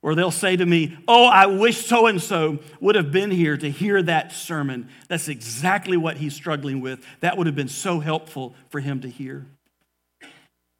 Or 0.04 0.16
they'll 0.16 0.32
say 0.32 0.58
to 0.58 0.66
me, 0.66 0.98
Oh, 1.08 1.26
I 1.26 1.48
wish 1.48 1.86
so 1.86 2.06
and 2.08 2.22
so 2.22 2.60
would 2.82 2.96
have 2.96 3.12
been 3.12 3.32
here 3.32 3.58
to 3.58 3.72
hear 3.72 4.04
that 4.04 4.34
sermon. 4.34 4.90
That's 5.08 5.30
exactly 5.30 5.98
what 5.98 6.18
he's 6.18 6.36
struggling 6.36 6.82
with. 6.82 7.04
That 7.22 7.38
would 7.38 7.48
have 7.48 7.56
been 7.56 7.70
so 7.70 8.02
helpful 8.02 8.54
for 8.70 8.82
him 8.82 9.00
to 9.02 9.10
hear. 9.10 9.46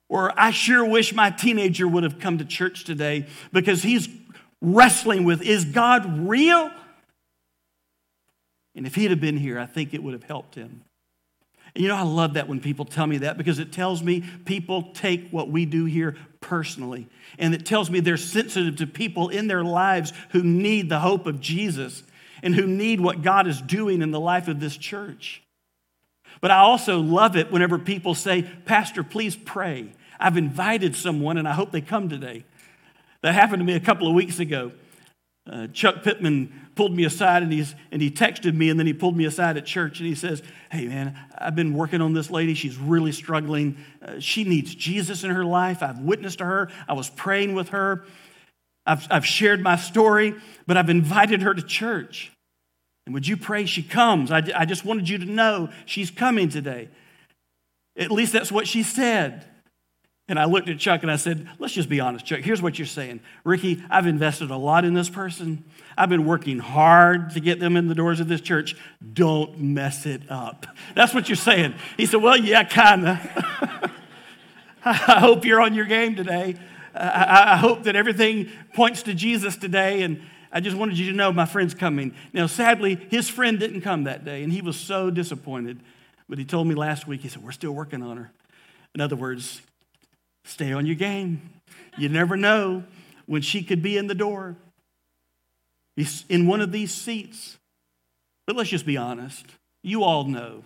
Or 0.10 0.38
I 0.38 0.52
sure 0.52 0.86
wish 0.86 1.14
my 1.14 1.32
teenager 1.32 1.88
would 1.88 2.04
have 2.04 2.20
come 2.20 2.38
to 2.38 2.46
church 2.46 2.84
today 2.84 3.26
because 3.52 3.82
he's 3.82 4.10
wrestling 4.62 5.24
with 5.24 5.42
is 5.42 5.66
God 5.66 6.28
real? 6.28 6.70
And 8.76 8.86
if 8.86 8.96
he'd 8.96 9.12
have 9.12 9.22
been 9.22 9.38
here, 9.38 9.58
I 9.58 9.66
think 9.66 9.94
it 9.94 10.04
would 10.04 10.14
have 10.14 10.24
helped 10.24 10.56
him. 10.56 10.84
And 11.76 11.82
you 11.82 11.88
know, 11.88 11.96
I 11.96 12.04
love 12.04 12.36
that 12.36 12.48
when 12.48 12.60
people 12.60 12.86
tell 12.86 13.08
me 13.08 13.20
that 13.20 13.38
because 13.38 13.58
it 13.58 13.72
tells 13.72 14.04
me 14.04 14.24
people 14.46 14.92
take 14.94 15.30
what 15.32 15.50
we 15.50 15.66
do 15.66 15.86
here 15.86 16.16
personally. 16.44 17.08
And 17.40 17.56
it 17.56 17.66
tells 17.66 17.90
me 17.90 18.00
they're 18.00 18.18
sensitive 18.18 18.76
to 18.76 18.86
people 18.86 19.30
in 19.30 19.48
their 19.48 19.64
lives 19.64 20.14
who 20.30 20.44
need 20.44 20.90
the 20.90 21.00
hope 21.00 21.26
of 21.26 21.40
Jesus 21.40 22.04
and 22.44 22.54
who 22.54 22.68
need 22.68 23.02
what 23.02 23.24
God 23.24 23.48
is 23.48 23.60
doing 23.60 24.04
in 24.04 24.12
the 24.12 24.20
life 24.20 24.48
of 24.48 24.60
this 24.60 24.78
church. 24.78 25.42
But 26.42 26.52
I 26.52 26.58
also 26.58 27.00
love 27.00 27.36
it 27.36 27.52
whenever 27.52 27.80
people 27.80 28.14
say, 28.14 28.44
Pastor, 28.66 29.04
please 29.04 29.36
pray. 29.36 29.94
I've 30.20 30.38
invited 30.38 30.96
someone 30.96 31.38
and 31.38 31.48
I 31.48 31.54
hope 31.54 31.72
they 31.72 31.82
come 31.82 32.10
today. 32.10 32.44
That 33.22 33.34
happened 33.34 33.62
to 33.62 33.66
me 33.66 33.74
a 33.74 33.80
couple 33.80 34.08
of 34.08 34.14
weeks 34.14 34.40
ago. 34.40 34.74
Uh, 35.50 35.68
Chuck 35.68 36.04
Pittman 36.04 36.54
pulled 36.76 36.96
me 36.96 37.04
aside 37.04 37.44
and, 37.44 37.52
he's, 37.52 37.76
and 37.92 38.02
he 38.02 38.10
texted 38.10 38.56
me 38.56 38.70
and 38.70 38.80
then 38.80 38.88
he 38.88 38.94
pulled 38.94 39.18
me 39.18 39.26
aside 39.26 39.58
at 39.58 39.66
church 39.66 40.00
and 40.00 40.08
he 40.08 40.16
says, 40.16 40.42
Hey, 40.72 40.88
man, 40.88 41.18
I've 41.38 41.56
been 41.56 41.74
working 41.74 42.02
on 42.02 42.14
this 42.14 42.32
lady. 42.32 42.54
She's 42.54 42.78
really 42.78 43.12
struggling. 43.12 43.78
Uh, 44.02 44.20
she 44.20 44.46
needs 44.46 44.74
Jesus 44.74 45.24
in 45.24 45.32
her 45.32 45.44
life. 45.44 45.84
I've 45.84 46.00
witnessed 46.00 46.38
to 46.38 46.46
her, 46.46 46.70
I 46.88 46.94
was 46.94 47.10
praying 47.10 47.56
with 47.56 47.70
her. 47.70 48.06
I've, 48.86 49.08
I've 49.10 49.26
shared 49.26 49.62
my 49.62 49.76
story, 49.76 50.36
but 50.68 50.78
I've 50.78 50.90
invited 50.90 51.42
her 51.42 51.54
to 51.54 51.62
church. 51.62 52.32
And 53.06 53.14
would 53.14 53.28
you 53.28 53.38
pray 53.38 53.66
she 53.66 53.84
comes? 53.84 54.32
I, 54.32 54.44
I 54.56 54.66
just 54.66 54.86
wanted 54.86 55.10
you 55.10 55.18
to 55.20 55.26
know 55.26 55.70
she's 55.86 56.12
coming 56.12 56.50
today. 56.50 56.90
At 57.98 58.12
least 58.12 58.34
that's 58.34 58.52
what 58.52 58.68
she 58.68 58.84
said. 58.84 59.46
And 60.30 60.40
I 60.40 60.46
looked 60.46 60.70
at 60.70 60.80
Chuck 60.80 61.02
and 61.02 61.12
I 61.12 61.18
said, 61.18 61.50
Let's 61.60 61.74
just 61.74 61.90
be 61.90 62.00
honest, 62.00 62.26
Chuck. 62.26 62.40
Here's 62.40 62.62
what 62.62 62.80
you're 62.80 62.86
saying. 62.86 63.20
Ricky, 63.44 63.84
I've 63.90 64.08
invested 64.08 64.52
a 64.52 64.58
lot 64.58 64.86
in 64.86 64.94
this 64.94 65.10
person. 65.10 65.66
I've 65.98 66.10
been 66.10 66.26
working 66.26 66.60
hard 66.60 67.32
to 67.32 67.40
get 67.40 67.60
them 67.60 67.76
in 67.76 67.88
the 67.88 67.96
doors 67.96 68.20
of 68.20 68.28
this 68.28 68.42
church. 68.42 68.76
Don't 69.14 69.60
mess 69.60 70.06
it 70.06 70.22
up. 70.30 70.66
That's 70.96 71.14
what 71.14 71.28
you're 71.28 71.36
saying. 71.36 71.76
He 71.98 72.06
said, 72.06 72.22
Well, 72.22 72.38
yeah, 72.38 72.64
kind 72.64 73.08
of. 73.08 73.92
I 74.86 75.20
hope 75.20 75.46
you're 75.46 75.62
on 75.62 75.74
your 75.74 75.86
game 75.86 76.16
today. 76.16 76.56
I, 76.96 77.54
I 77.54 77.58
hope 77.58 77.84
that 77.84 77.96
everything 77.96 78.50
points 78.74 79.04
to 79.04 79.14
Jesus 79.14 79.58
today. 79.58 80.04
And 80.04 80.22
I 80.52 80.60
just 80.60 80.78
wanted 80.78 80.98
you 80.98 81.10
to 81.12 81.18
know 81.18 81.32
my 81.32 81.46
friend's 81.46 81.74
coming. 81.74 82.14
Now, 82.32 82.48
sadly, 82.48 82.96
his 83.10 83.30
friend 83.30 83.60
didn't 83.60 83.82
come 83.82 84.04
that 84.04 84.24
day, 84.24 84.44
and 84.44 84.54
he 84.54 84.62
was 84.62 84.78
so 84.78 85.10
disappointed. 85.10 85.80
But 86.30 86.38
he 86.38 86.46
told 86.46 86.68
me 86.68 86.76
last 86.76 87.08
week, 87.08 87.22
he 87.22 87.28
said, 87.28 87.44
We're 87.44 87.52
still 87.52 87.74
working 87.74 88.02
on 88.02 88.18
her. 88.18 88.32
In 88.96 89.02
other 89.02 89.16
words, 89.16 89.62
stay 90.44 90.74
on 90.74 90.86
your 90.86 90.96
game. 90.96 91.42
You 91.98 92.10
never 92.10 92.36
know 92.36 92.84
when 93.26 93.42
she 93.42 93.64
could 93.64 93.82
be 93.82 93.98
in 93.98 94.08
the 94.08 94.16
door, 94.16 94.56
in 96.30 96.48
one 96.48 96.62
of 96.62 96.72
these 96.72 96.94
seats. 96.94 97.58
But 98.46 98.56
let's 98.56 98.70
just 98.70 98.86
be 98.86 98.98
honest. 98.98 99.46
You 99.82 100.04
all 100.04 100.26
know, 100.26 100.64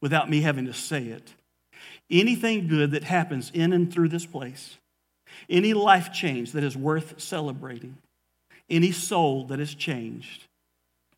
without 0.00 0.30
me 0.30 0.42
having 0.42 0.66
to 0.66 0.72
say 0.72 1.04
it, 1.04 1.34
anything 2.10 2.68
good 2.68 2.92
that 2.92 3.04
happens 3.04 3.50
in 3.54 3.72
and 3.72 3.92
through 3.92 4.08
this 4.08 4.26
place, 4.26 4.76
any 5.48 5.72
life 5.72 6.12
change 6.12 6.52
that 6.52 6.64
is 6.64 6.76
worth 6.76 7.20
celebrating, 7.20 7.96
any 8.68 8.92
soul 8.92 9.46
that 9.46 9.60
is 9.60 9.74
changed, 9.74 10.46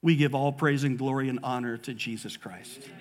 we 0.03 0.17
give 0.17 0.35
all 0.35 0.53
praise 0.53 0.85
and 0.85 0.99
glory 0.99 1.29
and 1.29 1.41
honor 1.43 1.77
to 1.79 1.95
Jesus 1.95 2.37
Christ. 2.37 2.81
Amen. 2.85 2.99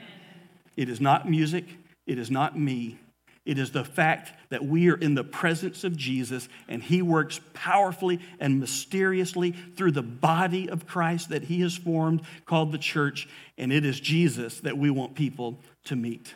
It 0.78 0.90
is 0.90 1.02
not 1.02 1.30
music, 1.30 1.66
it 2.06 2.18
is 2.18 2.32
not 2.32 2.58
me. 2.58 3.00
It 3.44 3.58
is 3.58 3.72
the 3.72 3.84
fact 3.84 4.34
that 4.50 4.64
we 4.64 4.90
are 4.90 4.96
in 4.96 5.16
the 5.16 5.24
presence 5.24 5.84
of 5.84 5.98
Jesus 5.98 6.48
and 6.68 6.82
he 6.82 7.02
works 7.02 7.40
powerfully 7.54 8.20
and 8.40 8.60
mysteriously 8.60 9.52
through 9.52 9.94
the 9.94 10.04
body 10.04 10.70
of 10.70 10.86
Christ 10.86 11.30
that 11.30 11.44
he 11.44 11.62
has 11.62 11.76
formed 11.76 12.22
called 12.46 12.72
the 12.72 12.78
church. 12.78 13.28
And 13.58 13.74
it 13.74 13.84
is 13.84 14.00
Jesus 14.00 14.60
that 14.60 14.78
we 14.78 14.92
want 14.92 15.16
people 15.16 15.58
to 15.86 15.96
meet. 15.96 16.34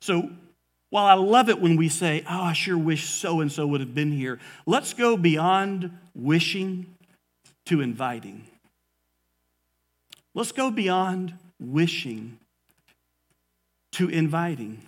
So 0.00 0.30
while 0.90 1.06
I 1.06 1.14
love 1.14 1.48
it 1.48 1.60
when 1.60 1.76
we 1.76 1.88
say, 1.88 2.24
oh, 2.28 2.42
I 2.42 2.52
sure 2.52 2.78
wish 2.78 3.08
so 3.08 3.40
and 3.40 3.50
so 3.50 3.66
would 3.68 3.80
have 3.80 3.94
been 3.94 4.12
here, 4.12 4.40
let's 4.66 4.94
go 4.94 5.16
beyond 5.16 5.96
wishing 6.14 6.86
to 7.66 7.80
inviting. 7.80 8.46
Let's 10.34 10.52
go 10.52 10.70
beyond 10.70 11.34
wishing 11.60 12.38
to 13.92 14.08
inviting. 14.08 14.82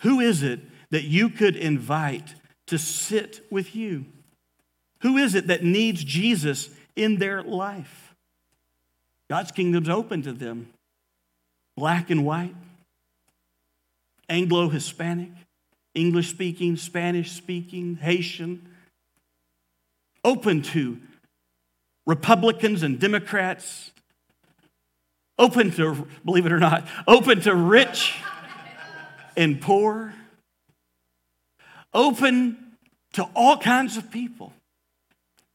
Who 0.00 0.20
is 0.20 0.42
it 0.42 0.60
that 0.90 1.04
you 1.04 1.28
could 1.28 1.56
invite 1.56 2.34
to 2.66 2.78
sit 2.78 3.40
with 3.50 3.74
you? 3.74 4.06
Who 5.02 5.16
is 5.16 5.34
it 5.34 5.46
that 5.48 5.62
needs 5.64 6.02
Jesus 6.02 6.70
in 6.94 7.18
their 7.18 7.42
life? 7.42 8.14
God's 9.28 9.52
kingdom's 9.52 9.88
open 9.88 10.22
to 10.22 10.32
them. 10.32 10.72
Black 11.76 12.10
and 12.10 12.24
white, 12.24 12.54
Anglo 14.28 14.68
Hispanic, 14.68 15.30
English 15.94 16.30
speaking, 16.30 16.76
Spanish 16.76 17.32
speaking, 17.32 17.96
Haitian, 17.96 18.66
open 20.24 20.62
to 20.62 20.98
Republicans 22.06 22.82
and 22.82 22.98
Democrats, 22.98 23.90
open 25.38 25.70
to, 25.72 26.06
believe 26.24 26.46
it 26.46 26.52
or 26.52 26.58
not, 26.58 26.86
open 27.06 27.40
to 27.42 27.54
rich 27.54 28.14
and 29.36 29.60
poor, 29.60 30.14
open 31.92 32.56
to 33.14 33.24
all 33.34 33.58
kinds 33.58 33.96
of 33.96 34.10
people. 34.10 34.52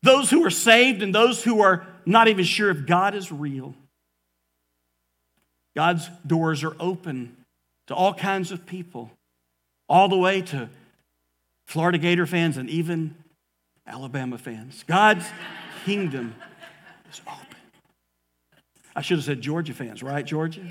Those 0.03 0.29
who 0.29 0.45
are 0.45 0.51
saved 0.51 1.03
and 1.03 1.13
those 1.13 1.43
who 1.43 1.61
are 1.61 1.85
not 2.05 2.27
even 2.27 2.43
sure 2.43 2.69
if 2.69 2.85
God 2.85 3.13
is 3.13 3.31
real. 3.31 3.75
God's 5.75 6.09
doors 6.25 6.63
are 6.63 6.75
open 6.79 7.37
to 7.87 7.95
all 7.95 8.13
kinds 8.13 8.51
of 8.51 8.65
people, 8.65 9.11
all 9.87 10.09
the 10.09 10.17
way 10.17 10.41
to 10.41 10.69
Florida 11.65 11.97
Gator 11.97 12.25
fans 12.25 12.57
and 12.57 12.69
even 12.69 13.15
Alabama 13.87 14.37
fans. 14.37 14.83
God's 14.87 15.25
kingdom 15.85 16.35
is 17.11 17.21
open. 17.27 17.57
I 18.95 19.01
should 19.01 19.17
have 19.17 19.25
said 19.25 19.41
Georgia 19.41 19.73
fans, 19.73 20.03
right, 20.03 20.25
Georgia? 20.25 20.65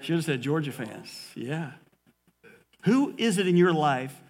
Should 0.00 0.16
have 0.16 0.24
said 0.24 0.40
Georgia 0.42 0.72
fans. 0.72 1.32
Yeah. 1.34 1.72
Who 2.86 3.14
is 3.18 3.36
it 3.36 3.48
in 3.48 3.56
your 3.56 3.72
life 3.72 4.22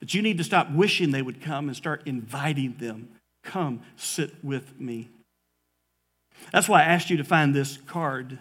that 0.00 0.14
you 0.14 0.22
need 0.22 0.38
to 0.38 0.44
stop 0.44 0.70
wishing 0.70 1.10
they 1.10 1.22
would 1.22 1.42
come 1.42 1.68
and 1.68 1.76
start 1.76 2.02
inviting 2.06 2.76
them? 2.78 3.10
Come 3.44 3.82
sit 3.96 4.42
with 4.42 4.80
me. 4.80 5.10
That's 6.50 6.68
why 6.68 6.80
I 6.80 6.86
asked 6.86 7.10
you 7.10 7.18
to 7.18 7.24
find 7.24 7.54
this 7.54 7.76
card, 7.76 8.38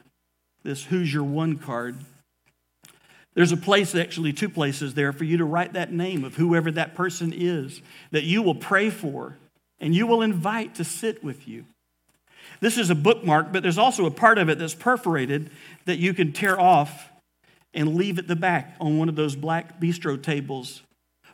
this 0.63 0.85
Who's 0.85 1.13
Your 1.13 1.25
One 1.25 1.57
card. 1.57 1.97
There's 3.33 3.51
a 3.51 3.57
place, 3.57 3.93
actually, 3.95 4.31
two 4.31 4.49
places 4.49 4.93
there 4.93 5.11
for 5.11 5.25
you 5.25 5.37
to 5.37 5.45
write 5.45 5.73
that 5.73 5.91
name 5.91 6.23
of 6.23 6.35
whoever 6.35 6.71
that 6.71 6.95
person 6.95 7.33
is 7.35 7.81
that 8.11 8.23
you 8.23 8.41
will 8.41 8.55
pray 8.55 8.89
for 8.89 9.37
and 9.81 9.93
you 9.93 10.07
will 10.07 10.21
invite 10.21 10.75
to 10.75 10.85
sit 10.85 11.21
with 11.21 11.47
you. 11.47 11.65
This 12.61 12.77
is 12.77 12.89
a 12.89 12.95
bookmark, 12.95 13.51
but 13.51 13.61
there's 13.61 13.77
also 13.77 14.05
a 14.05 14.11
part 14.11 14.37
of 14.37 14.49
it 14.49 14.57
that's 14.57 14.73
perforated 14.73 15.51
that 15.83 15.99
you 15.99 16.13
can 16.13 16.31
tear 16.31 16.59
off 16.59 17.08
and 17.79 17.95
leave 17.95 18.19
at 18.19 18.27
the 18.27 18.35
back 18.35 18.75
on 18.81 18.97
one 18.97 19.07
of 19.07 19.15
those 19.15 19.37
black 19.37 19.79
bistro 19.79 20.21
tables 20.21 20.83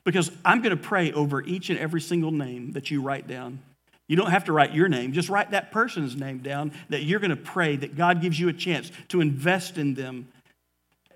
because 0.04 0.32
I'm 0.46 0.62
going 0.62 0.78
to 0.78 0.82
pray 0.82 1.12
over 1.12 1.42
each 1.42 1.72
and 1.72 1.80
every 1.80 2.00
single 2.00 2.30
name 2.30 2.74
that 2.74 2.92
you 2.92 3.02
write 3.02 3.28
down. 3.28 3.60
You 4.08 4.16
don't 4.16 4.30
have 4.30 4.44
to 4.46 4.54
write 4.54 4.72
your 4.72 4.88
name, 4.88 5.12
just 5.12 5.28
write 5.28 5.52
that 5.52 5.72
person's 5.72 6.16
name 6.16 6.38
down 6.38 6.72
that 6.90 7.02
you're 7.02 7.20
going 7.20 7.32
to 7.32 7.36
pray 7.36 7.76
that 7.78 7.98
God 7.98 8.22
gives 8.22 8.40
you 8.40 8.48
a 8.48 8.54
chance 8.54 8.92
to 9.08 9.22
invest 9.22 9.80
in 9.80 9.96
them. 9.96 10.28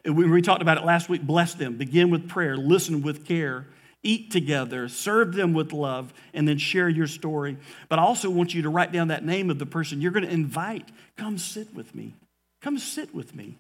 We 0.04 0.42
talked 0.42 0.63
about 0.63 0.80
it 0.80 0.84
last 0.84 1.10
week 1.10 1.22
bless 1.22 1.54
them, 1.54 1.78
begin 1.78 2.10
with 2.10 2.28
prayer, 2.28 2.58
listen 2.58 3.04
with 3.04 3.28
care, 3.28 3.68
eat 4.02 4.32
together, 4.32 4.89
serve 4.89 5.36
them 5.36 5.54
with 5.54 5.74
love, 5.74 6.12
and 6.34 6.48
then 6.48 6.58
share 6.58 6.89
your 6.89 7.06
story. 7.06 7.58
But 7.88 8.00
I 8.00 8.02
also 8.02 8.32
want 8.32 8.56
you 8.56 8.63
to 8.63 8.70
write 8.70 8.92
down 8.92 9.10
that 9.10 9.24
name 9.24 9.52
of 9.52 9.60
the 9.60 9.68
person 9.68 10.02
you're 10.02 10.12
going 10.12 10.26
to 10.26 10.32
invite. 10.32 10.89
Come 11.18 11.38
sit 11.38 11.72
with 11.76 11.94
me. 11.94 12.15
Come 12.62 12.80
sit 12.80 13.13
with 13.13 13.36
me. 13.36 13.60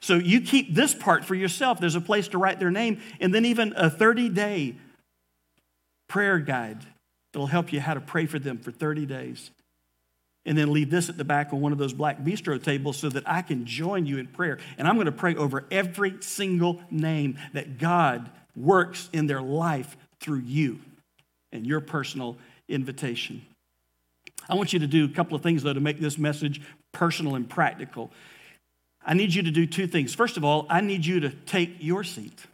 So 0.00 0.14
you 0.14 0.40
keep 0.40 0.74
this 0.74 0.94
part 0.94 1.24
for 1.24 1.34
yourself. 1.34 1.80
There's 1.80 1.94
a 1.94 2.00
place 2.00 2.28
to 2.28 2.38
write 2.38 2.60
their 2.60 2.70
name, 2.70 3.00
and 3.20 3.34
then 3.34 3.44
even 3.44 3.72
a 3.76 3.90
30 3.90 4.28
day 4.28 4.76
prayer 6.08 6.38
guide 6.38 6.84
that'll 7.32 7.46
help 7.46 7.72
you 7.72 7.80
how 7.80 7.94
to 7.94 8.00
pray 8.00 8.26
for 8.26 8.38
them 8.38 8.58
for 8.58 8.70
30 8.70 9.06
days. 9.06 9.50
And 10.46 10.56
then 10.56 10.72
leave 10.72 10.88
this 10.88 11.10
at 11.10 11.18
the 11.18 11.24
back 11.24 11.52
of 11.52 11.58
one 11.58 11.72
of 11.72 11.78
those 11.78 11.92
black 11.92 12.20
bistro 12.20 12.62
tables 12.62 12.96
so 12.96 13.10
that 13.10 13.28
I 13.28 13.42
can 13.42 13.66
join 13.66 14.06
you 14.06 14.16
in 14.16 14.28
prayer. 14.28 14.58
And 14.78 14.88
I'm 14.88 14.94
going 14.94 15.06
to 15.06 15.12
pray 15.12 15.34
over 15.34 15.66
every 15.70 16.16
single 16.20 16.80
name 16.90 17.38
that 17.52 17.78
God 17.78 18.30
works 18.56 19.10
in 19.12 19.26
their 19.26 19.42
life 19.42 19.96
through 20.20 20.38
you 20.38 20.80
and 21.52 21.66
your 21.66 21.80
personal 21.80 22.38
invitation. 22.66 23.42
I 24.48 24.54
want 24.54 24.72
you 24.72 24.78
to 24.78 24.86
do 24.86 25.04
a 25.04 25.08
couple 25.08 25.36
of 25.36 25.42
things, 25.42 25.62
though, 25.62 25.74
to 25.74 25.80
make 25.80 26.00
this 26.00 26.16
message 26.16 26.62
personal 26.92 27.34
and 27.34 27.48
practical. 27.48 28.10
I 29.08 29.14
need 29.14 29.32
you 29.32 29.42
to 29.42 29.50
do 29.50 29.64
two 29.66 29.86
things. 29.86 30.14
First 30.14 30.36
of 30.36 30.44
all, 30.44 30.66
I 30.68 30.82
need 30.82 31.06
you 31.06 31.20
to 31.20 31.30
take 31.30 31.76
your 31.80 32.04
seat. 32.04 32.44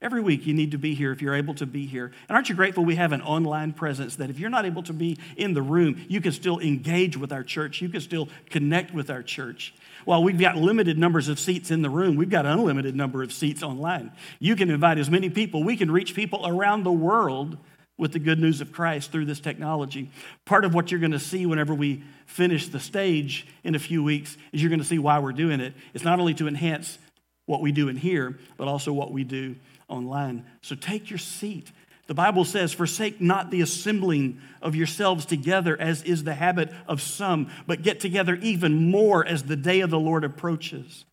Every 0.00 0.22
week 0.22 0.46
you 0.46 0.54
need 0.54 0.70
to 0.70 0.78
be 0.78 0.94
here 0.94 1.12
if 1.12 1.20
you're 1.20 1.34
able 1.34 1.54
to 1.56 1.66
be 1.66 1.84
here. 1.84 2.06
And 2.06 2.36
aren't 2.36 2.48
you 2.48 2.54
grateful 2.54 2.86
we 2.86 2.94
have 2.94 3.12
an 3.12 3.20
online 3.20 3.74
presence 3.74 4.16
that 4.16 4.30
if 4.30 4.38
you're 4.38 4.48
not 4.48 4.64
able 4.64 4.82
to 4.84 4.94
be 4.94 5.18
in 5.36 5.52
the 5.52 5.60
room, 5.60 6.06
you 6.08 6.22
can 6.22 6.32
still 6.32 6.58
engage 6.58 7.18
with 7.18 7.32
our 7.32 7.42
church, 7.42 7.82
you 7.82 7.90
can 7.90 8.00
still 8.00 8.28
connect 8.48 8.94
with 8.94 9.10
our 9.10 9.22
church. 9.22 9.74
While 10.06 10.22
we've 10.22 10.38
got 10.38 10.56
limited 10.56 10.96
numbers 10.96 11.28
of 11.28 11.38
seats 11.38 11.70
in 11.70 11.82
the 11.82 11.90
room, 11.90 12.16
we've 12.16 12.30
got 12.30 12.46
unlimited 12.46 12.96
number 12.96 13.22
of 13.22 13.30
seats 13.30 13.62
online. 13.62 14.12
You 14.38 14.56
can 14.56 14.70
invite 14.70 14.96
as 14.96 15.10
many 15.10 15.28
people. 15.28 15.64
We 15.64 15.76
can 15.76 15.90
reach 15.90 16.14
people 16.14 16.46
around 16.46 16.84
the 16.84 16.92
world 16.92 17.58
with 17.98 18.12
the 18.12 18.18
good 18.18 18.38
news 18.38 18.60
of 18.60 18.72
Christ 18.72 19.10
through 19.12 19.26
this 19.26 19.40
technology. 19.40 20.10
Part 20.44 20.64
of 20.64 20.72
what 20.72 20.90
you're 20.90 21.00
going 21.00 21.12
to 21.12 21.18
see 21.18 21.44
whenever 21.44 21.74
we 21.74 22.04
finish 22.26 22.68
the 22.68 22.80
stage 22.80 23.46
in 23.64 23.74
a 23.74 23.78
few 23.78 24.02
weeks 24.02 24.38
is 24.52 24.62
you're 24.62 24.70
going 24.70 24.78
to 24.80 24.86
see 24.86 25.00
why 25.00 25.18
we're 25.18 25.32
doing 25.32 25.60
it. 25.60 25.74
It's 25.92 26.04
not 26.04 26.20
only 26.20 26.34
to 26.34 26.48
enhance 26.48 26.98
what 27.46 27.60
we 27.60 27.72
do 27.72 27.88
in 27.88 27.96
here, 27.96 28.38
but 28.56 28.68
also 28.68 28.92
what 28.92 29.10
we 29.10 29.24
do 29.24 29.56
online. 29.88 30.46
So 30.62 30.76
take 30.76 31.10
your 31.10 31.18
seat. 31.18 31.72
The 32.06 32.14
Bible 32.14 32.44
says, 32.44 32.72
Forsake 32.72 33.20
not 33.20 33.50
the 33.50 33.60
assembling 33.60 34.40
of 34.62 34.76
yourselves 34.76 35.26
together, 35.26 35.78
as 35.78 36.02
is 36.04 36.24
the 36.24 36.34
habit 36.34 36.72
of 36.86 37.02
some, 37.02 37.50
but 37.66 37.82
get 37.82 38.00
together 38.00 38.36
even 38.36 38.90
more 38.90 39.26
as 39.26 39.42
the 39.42 39.56
day 39.56 39.80
of 39.80 39.90
the 39.90 39.98
Lord 39.98 40.24
approaches. 40.24 41.04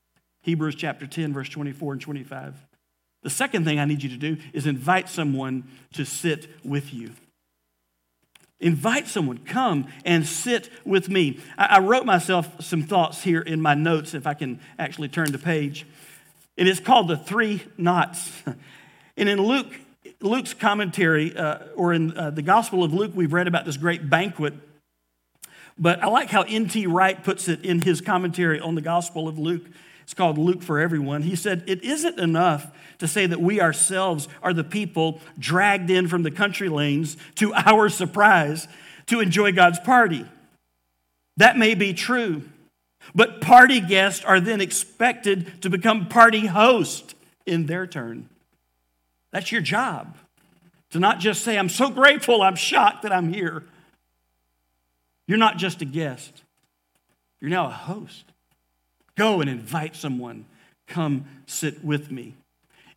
Hebrews 0.44 0.76
chapter 0.76 1.08
10, 1.08 1.34
verse 1.34 1.50
24 1.50 1.94
and 1.94 2.02
25. 2.02 2.66
The 3.26 3.32
second 3.32 3.66
thing 3.66 3.80
I 3.80 3.86
need 3.86 4.04
you 4.04 4.10
to 4.10 4.18
do 4.18 4.38
is 4.54 4.68
invite 4.68 5.10
someone 5.10 5.64
to 5.94 6.06
sit 6.06 6.48
with 6.64 6.94
you. 6.94 7.10
Invite 8.60 9.08
someone, 9.08 9.40
come 9.40 9.88
and 10.06 10.28
sit 10.28 10.70
with 10.86 11.10
me. 11.10 11.40
I, 11.58 11.80
wrote 11.80 12.06
myself 12.06 12.64
some 12.64 12.84
thoughts 12.84 13.24
here 13.24 13.42
in 13.42 13.60
my 13.62 13.74
notes, 13.74 14.14
if 14.14 14.28
I 14.28 14.36
can 14.36 14.60
actually 14.78 15.08
turn 15.08 15.32
the 15.32 15.40
page. 15.40 15.88
And 16.56 16.68
It 16.68 16.72
is 16.72 16.80
called 16.80 17.08
the 17.08 17.18
three 17.18 17.64
knots. 17.80 18.44
And 19.18 19.30
in 19.30 19.42
Luke, 19.42 19.74
Luke's 20.20 20.54
commentary, 20.54 21.36
uh, 21.36 21.60
or 21.76 21.94
in 21.94 22.16
uh, 22.18 22.32
the 22.32 22.42
Gospel 22.42 22.84
of 22.84 22.94
Luke, 22.94 23.14
we've 23.16 23.32
read 23.32 23.48
about 23.48 23.64
this 23.64 23.78
great 23.78 24.10
banquet. 24.10 24.54
But 25.80 26.04
I 26.04 26.08
like 26.08 26.30
how 26.30 26.42
N.T. 26.42 26.86
Wright 26.88 27.24
puts 27.24 27.48
it 27.48 27.64
in 27.64 27.82
his 27.82 28.02
commentary 28.02 28.60
on 28.60 28.76
the 28.76 28.82
Gospel 28.82 29.30
of 29.30 29.40
Luke 29.40 29.64
It's 30.06 30.14
called 30.14 30.38
Luke 30.38 30.62
for 30.62 30.80
Everyone. 30.80 31.24
He 31.24 31.36
said, 31.36 31.64
It 31.66 31.84
isn't 31.84 32.20
enough 32.20 32.72
to 33.00 33.08
say 33.08 33.26
that 33.26 33.42
we 33.42 33.60
ourselves 33.60 34.28
are 34.44 34.54
the 34.54 34.64
people 34.64 35.20
dragged 35.40 35.90
in 35.90 36.08
from 36.08 36.22
the 36.22 36.30
country 36.30 36.70
lanes 36.70 37.18
to 37.36 37.52
our 37.56 37.90
surprise 37.90 38.68
to 39.08 39.20
enjoy 39.20 39.52
God's 39.52 39.80
party. 39.80 40.28
That 41.38 41.58
may 41.58 41.74
be 41.74 41.92
true, 41.92 42.44
but 43.16 43.42
party 43.42 43.82
guests 43.82 44.24
are 44.24 44.40
then 44.40 44.62
expected 44.62 45.64
to 45.64 45.72
become 45.72 46.08
party 46.08 46.46
hosts 46.46 47.16
in 47.48 47.66
their 47.66 47.88
turn. 47.88 48.30
That's 49.32 49.52
your 49.52 49.62
job. 49.62 50.16
To 50.92 51.00
not 51.00 51.18
just 51.18 51.44
say, 51.44 51.58
I'm 51.58 51.68
so 51.68 51.90
grateful, 51.90 52.44
I'm 52.44 52.56
shocked 52.56 53.02
that 53.02 53.12
I'm 53.12 53.34
here. 53.34 53.64
You're 55.26 55.40
not 55.40 55.58
just 55.58 55.82
a 55.82 55.86
guest, 55.86 56.44
you're 57.42 57.50
now 57.50 57.66
a 57.66 57.72
host. 57.72 58.26
Go 59.16 59.42
and 59.42 59.50
invite 59.50 59.96
someone. 59.96 60.46
Come 60.88 61.26
sit 61.46 61.84
with 61.84 62.12
me. 62.12 62.36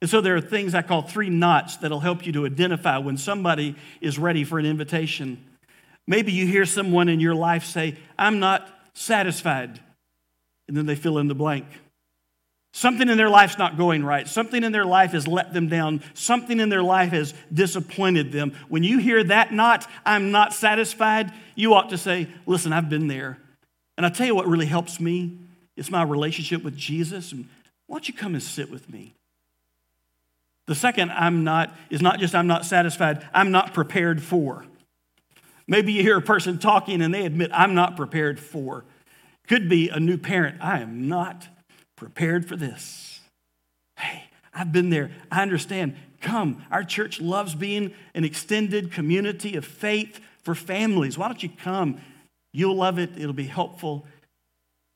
And 0.01 0.09
so 0.09 0.21
there 0.21 0.37
are 0.37 0.41
things 0.41 0.75
I 0.75 0.83
call 0.83 1.03
three 1.03 1.31
knots 1.31 1.77
that'll 1.79 2.01
help 2.01 2.25
you 2.25 2.33
to 2.33 2.47
identify 2.47 2.99
when 2.99 3.17
somebody 3.17 3.75
is 4.01 4.19
ready 4.19 4.45
for 4.45 4.59
an 4.59 4.67
invitation. 4.67 5.45
Maybe 6.07 6.33
you 6.33 6.47
hear 6.47 6.65
someone 6.65 7.09
in 7.09 7.21
your 7.21 7.35
life 7.35 7.65
say, 7.65 7.97
I'm 8.19 8.39
not 8.39 8.69
satisfied. 8.95 9.81
And 10.69 10.77
then 10.77 10.87
they 10.87 10.95
fill 10.95 11.19
in 11.19 11.29
the 11.29 11.35
blank. 11.35 11.67
Something 12.73 13.09
in 13.09 13.17
their 13.17 13.31
life's 13.31 13.59
not 13.59 13.77
going 13.77 14.05
right. 14.05 14.29
Something 14.29 14.63
in 14.63 14.73
their 14.73 14.85
life 14.85 15.13
has 15.13 15.27
let 15.27 15.53
them 15.53 15.69
down. 15.69 16.03
Something 16.15 16.61
in 16.61 16.69
their 16.69 16.83
life 16.83 17.11
has 17.11 17.35
disappointed 17.53 18.31
them. 18.31 18.53
When 18.69 18.85
you 18.85 18.99
hear 18.99 19.25
that 19.25 19.53
not, 19.53 19.89
I'm 20.05 20.31
not 20.31 20.53
satisfied, 20.53 21.33
you 21.57 21.75
ought 21.75 21.91
to 21.91 21.99
say, 21.99 22.29
Listen, 22.47 22.73
I've 22.73 22.91
been 22.91 23.09
there. 23.09 23.39
And 23.97 24.07
I 24.07 24.11
tell 24.11 24.27
you 24.27 24.35
what 24.35 24.47
really 24.47 24.67
helps 24.67 25.01
me 25.01 25.39
it's 25.79 25.91
my 25.91 26.03
relationship 26.03 26.63
with 26.63 26.77
Jesus. 26.77 27.33
And 27.33 27.49
why 27.87 27.95
don't 27.95 28.09
you 28.09 28.15
come 28.15 28.35
and 28.35 28.43
sit 28.43 28.71
with 28.71 28.91
me? 28.91 29.15
The 30.67 30.75
second 30.75 31.11
I'm 31.13 31.45
not 31.45 31.75
is 31.89 32.03
not 32.03 32.19
just 32.19 32.35
I'm 32.35 32.47
not 32.47 32.67
satisfied, 32.67 33.27
I'm 33.33 33.51
not 33.51 33.73
prepared 33.73 34.23
for. 34.23 34.67
Maybe 35.67 35.93
you 35.93 36.03
hear 36.03 36.19
a 36.19 36.23
person 36.23 36.59
talking 36.59 37.01
and 37.01 37.13
they 37.13 37.25
admit, 37.25 37.51
I'm 37.55 37.75
not 37.75 37.97
prepared 37.97 38.41
for. 38.41 38.85
Could 39.47 39.69
be 39.69 39.89
a 39.89 40.01
new 40.01 40.19
parent. 40.19 40.59
I 40.61 40.81
am 40.81 41.09
not 41.09 41.49
prepared 41.97 42.47
for 42.47 42.57
this. 42.57 43.21
Hey, 43.99 44.25
I've 44.53 44.73
been 44.73 44.91
there. 44.91 45.11
I 45.31 45.43
understand. 45.43 45.97
Come. 46.21 46.65
Our 46.71 46.85
church 46.85 47.21
loves 47.21 47.55
being 47.55 47.95
an 48.15 48.25
extended 48.25 48.93
community 48.93 49.57
of 49.57 49.65
faith 49.65 50.21
for 50.43 50.55
families. 50.55 51.17
Why 51.17 51.29
don't 51.29 51.43
you 51.43 51.51
come? 51.51 52.01
You'll 52.53 52.77
love 52.77 52.99
it. 52.99 53.11
It'll 53.17 53.33
be 53.33 53.45
helpful. 53.45 54.07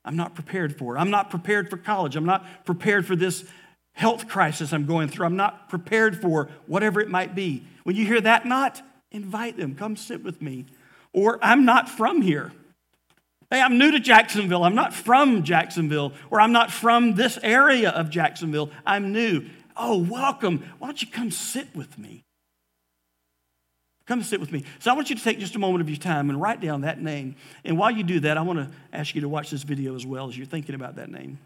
I'm 0.05 0.15
not 0.15 0.35
prepared 0.35 0.77
for. 0.77 0.97
I'm 0.97 1.09
not 1.09 1.29
prepared 1.29 1.69
for 1.69 1.77
college. 1.77 2.15
I'm 2.15 2.25
not 2.25 2.65
prepared 2.65 3.05
for 3.05 3.15
this 3.15 3.45
health 3.93 4.27
crisis 4.27 4.73
I'm 4.73 4.85
going 4.85 5.07
through. 5.07 5.25
I'm 5.25 5.35
not 5.35 5.69
prepared 5.69 6.21
for 6.21 6.49
whatever 6.67 6.99
it 6.99 7.09
might 7.09 7.35
be. 7.35 7.65
When 7.83 7.95
you 7.95 8.05
hear 8.05 8.21
that 8.21 8.45
not, 8.45 8.81
invite 9.11 9.57
them. 9.57 9.75
Come 9.75 9.95
sit 9.95 10.23
with 10.23 10.41
me. 10.41 10.65
Or 11.13 11.39
I'm 11.41 11.63
not 11.63 11.87
from 11.89 12.21
here. 12.21 12.51
Hey, 13.49 13.61
I'm 13.61 13.77
new 13.77 13.91
to 13.91 13.99
Jacksonville. 13.99 14.63
I'm 14.63 14.75
not 14.75 14.93
from 14.93 15.43
Jacksonville. 15.43 16.13
Or 16.31 16.41
I'm 16.41 16.51
not 16.51 16.71
from 16.71 17.13
this 17.13 17.37
area 17.43 17.91
of 17.91 18.09
Jacksonville. 18.09 18.71
I'm 18.85 19.13
new. 19.13 19.47
Oh, 19.77 19.97
welcome. 19.97 20.67
Why 20.79 20.87
don't 20.87 21.01
you 21.01 21.07
come 21.07 21.31
sit 21.31 21.75
with 21.75 21.97
me? 21.97 22.23
Come 24.05 24.21
sit 24.21 24.39
with 24.39 24.51
me. 24.51 24.65
So 24.79 24.91
I 24.91 24.95
want 24.95 25.09
you 25.09 25.15
to 25.15 25.23
take 25.23 25.39
just 25.39 25.55
a 25.55 25.59
moment 25.59 25.81
of 25.81 25.89
your 25.89 25.97
time 25.97 26.29
and 26.29 26.41
write 26.41 26.59
down 26.59 26.81
that 26.81 27.01
name. 27.01 27.35
And 27.63 27.77
while 27.77 27.91
you 27.91 28.03
do 28.03 28.19
that, 28.21 28.37
I 28.37 28.41
want 28.41 28.59
to 28.59 28.69
ask 28.91 29.15
you 29.15 29.21
to 29.21 29.29
watch 29.29 29.49
this 29.49 29.63
video 29.63 29.95
as 29.95 30.05
well 30.05 30.27
as 30.27 30.37
you're 30.37 30.45
thinking 30.45 30.75
about 30.75 30.95
that 30.97 31.09
name. 31.09 31.39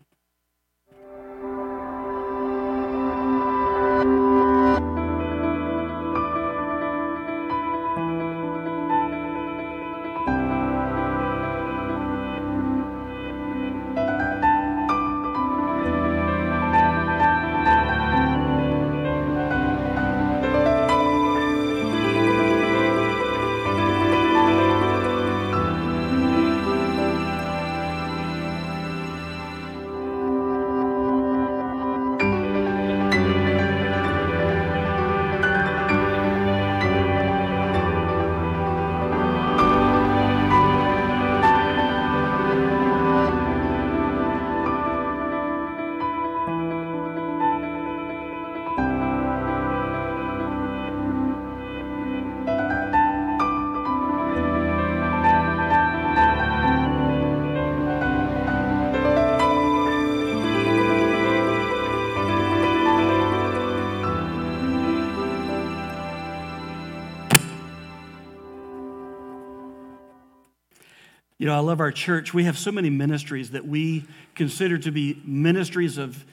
You 71.47 71.53
know, 71.53 71.60
I 71.60 71.62
love 71.62 71.79
our 71.79 71.93
church. 71.93 72.33
We 72.33 72.43
have 72.43 72.57
so 72.57 72.73
many 72.73 72.89
ministries 72.89 73.51
that 73.51 73.65
we 73.65 74.03
consider 74.36 74.77
to 74.79 74.91
be 74.91 75.21
ministries 75.23 75.97
of 75.97 76.25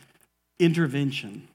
intervention. 0.59 1.47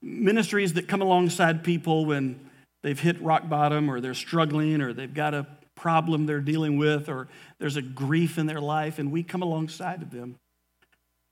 Ministries 0.00 0.74
that 0.74 0.86
come 0.86 1.02
alongside 1.02 1.64
people 1.64 2.06
when 2.06 2.38
they've 2.84 3.00
hit 3.00 3.20
rock 3.20 3.48
bottom 3.48 3.90
or 3.90 4.00
they're 4.00 4.14
struggling 4.14 4.80
or 4.80 4.92
they've 4.92 5.12
got 5.12 5.34
a 5.34 5.44
problem 5.74 6.26
they're 6.26 6.40
dealing 6.40 6.78
with 6.78 7.08
or 7.08 7.26
there's 7.58 7.74
a 7.74 7.82
grief 7.82 8.38
in 8.38 8.46
their 8.46 8.60
life, 8.60 9.00
and 9.00 9.10
we 9.10 9.24
come 9.24 9.42
alongside 9.42 10.00
of 10.00 10.12
them. 10.12 10.36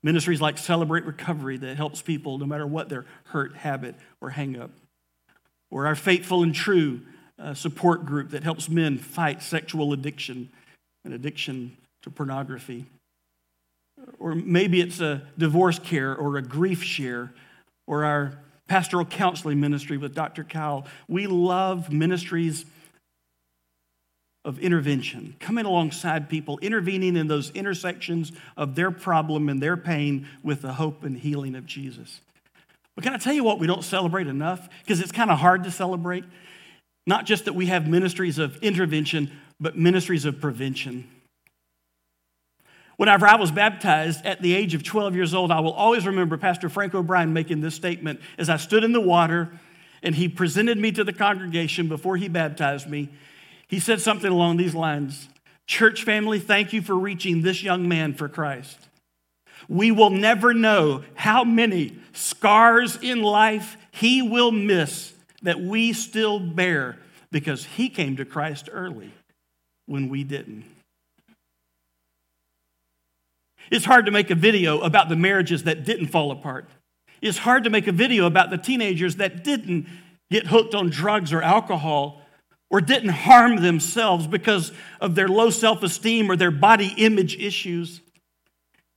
Ministries 0.03 0.41
like 0.41 0.57
Celebrate 0.57 1.05
Recovery 1.05 1.55
that 1.59 1.77
helps 1.77 2.01
people 2.01 2.37
no 2.39 2.45
matter 2.45 2.67
what 2.67 2.89
their 2.89 3.05
hurt, 3.27 3.55
habit, 3.55 3.95
or 4.19 4.31
hang 4.31 4.59
up. 4.59 4.71
Or 5.71 5.87
our 5.87 5.95
Faithful 5.95 6.43
and 6.43 6.53
True 6.53 7.03
uh, 7.39 7.53
support 7.53 8.05
group 8.05 8.31
that 8.31 8.43
helps 8.43 8.67
men 8.67 8.97
fight 8.97 9.41
sexual 9.41 9.93
addiction 9.93 10.49
an 11.07 11.13
addiction 11.13 11.75
to 12.03 12.11
pornography. 12.11 12.85
Or 14.19 14.35
maybe 14.35 14.79
it's 14.79 14.99
a 14.99 15.23
divorce 15.37 15.79
care 15.79 16.15
or 16.15 16.37
a 16.37 16.41
grief 16.41 16.83
share 16.83 17.33
or 17.87 18.05
our 18.05 18.39
pastoral 18.67 19.05
counseling 19.05 19.59
ministry 19.59 19.97
with 19.97 20.13
Dr. 20.13 20.43
Kyle. 20.43 20.85
We 21.07 21.25
love 21.25 21.91
ministries 21.91 22.65
of 24.45 24.59
intervention, 24.59 25.35
coming 25.39 25.65
alongside 25.65 26.29
people, 26.29 26.57
intervening 26.59 27.17
in 27.17 27.27
those 27.27 27.49
intersections 27.51 28.31
of 28.55 28.75
their 28.75 28.91
problem 28.91 29.49
and 29.49 29.61
their 29.61 29.75
pain 29.75 30.27
with 30.43 30.61
the 30.61 30.73
hope 30.73 31.03
and 31.03 31.17
healing 31.17 31.55
of 31.55 31.65
Jesus. 31.65 32.21
But 32.95 33.03
can 33.03 33.13
I 33.13 33.17
tell 33.17 33.33
you 33.33 33.43
what 33.43 33.59
we 33.59 33.67
don't 33.67 33.83
celebrate 33.83 34.27
enough? 34.27 34.69
Because 34.83 35.01
it's 35.01 35.11
kind 35.11 35.31
of 35.31 35.39
hard 35.39 35.63
to 35.65 35.71
celebrate. 35.71 36.23
Not 37.05 37.25
just 37.25 37.45
that 37.45 37.53
we 37.53 37.67
have 37.67 37.87
ministries 37.87 38.37
of 38.37 38.57
intervention, 38.63 39.31
but 39.59 39.77
ministries 39.77 40.25
of 40.25 40.39
prevention. 40.39 41.09
Whenever 42.97 43.27
I 43.27 43.35
was 43.35 43.51
baptized 43.51 44.25
at 44.25 44.41
the 44.41 44.55
age 44.55 44.73
of 44.73 44.83
12 44.83 45.15
years 45.15 45.33
old, 45.33 45.51
I 45.51 45.59
will 45.59 45.73
always 45.73 46.05
remember 46.05 46.37
Pastor 46.37 46.67
Frank 46.67 46.95
O'Brien 46.95 47.31
making 47.31 47.61
this 47.61 47.75
statement 47.75 48.19
as 48.37 48.49
I 48.49 48.57
stood 48.57 48.83
in 48.83 48.91
the 48.91 49.01
water 49.01 49.51
and 50.01 50.15
he 50.15 50.27
presented 50.27 50.77
me 50.77 50.91
to 50.91 51.03
the 51.03 51.13
congregation 51.13 51.87
before 51.87 52.17
he 52.17 52.27
baptized 52.27 52.89
me. 52.89 53.09
He 53.67 53.79
said 53.79 54.01
something 54.01 54.31
along 54.31 54.57
these 54.57 54.75
lines 54.75 55.29
Church 55.67 56.03
family, 56.03 56.39
thank 56.39 56.71
you 56.71 56.81
for 56.81 56.95
reaching 56.95 57.41
this 57.41 57.61
young 57.61 57.89
man 57.89 58.13
for 58.13 58.29
Christ. 58.29 58.87
We 59.67 59.91
will 59.91 60.09
never 60.09 60.53
know 60.53 61.03
how 61.13 61.43
many 61.43 61.99
scars 62.13 62.97
in 63.01 63.21
life 63.21 63.75
he 63.91 64.21
will 64.21 64.51
miss 64.51 65.13
that 65.41 65.59
we 65.59 65.91
still 65.91 66.39
bear 66.39 66.97
because 67.31 67.65
he 67.65 67.89
came 67.89 68.15
to 68.15 68.23
Christ 68.23 68.69
early 68.71 69.11
when 69.87 70.09
we 70.09 70.23
didn't. 70.23 70.65
It's 73.71 73.85
hard 73.85 74.05
to 74.05 74.11
make 74.11 74.29
a 74.29 74.35
video 74.35 74.79
about 74.79 75.09
the 75.09 75.15
marriages 75.15 75.63
that 75.63 75.83
didn't 75.83 76.07
fall 76.07 76.31
apart. 76.31 76.69
It's 77.21 77.39
hard 77.39 77.63
to 77.63 77.69
make 77.69 77.87
a 77.87 77.91
video 77.91 78.25
about 78.25 78.49
the 78.49 78.57
teenagers 78.57 79.15
that 79.15 79.43
didn't 79.43 79.87
get 80.29 80.47
hooked 80.47 80.75
on 80.75 80.89
drugs 80.89 81.33
or 81.33 81.41
alcohol 81.41 82.21
or 82.69 82.81
didn't 82.81 83.09
harm 83.09 83.61
themselves 83.61 84.27
because 84.27 84.71
of 85.01 85.15
their 85.15 85.27
low 85.27 85.49
self 85.49 85.83
esteem 85.83 86.29
or 86.29 86.35
their 86.35 86.51
body 86.51 86.93
image 86.97 87.35
issues. 87.37 88.01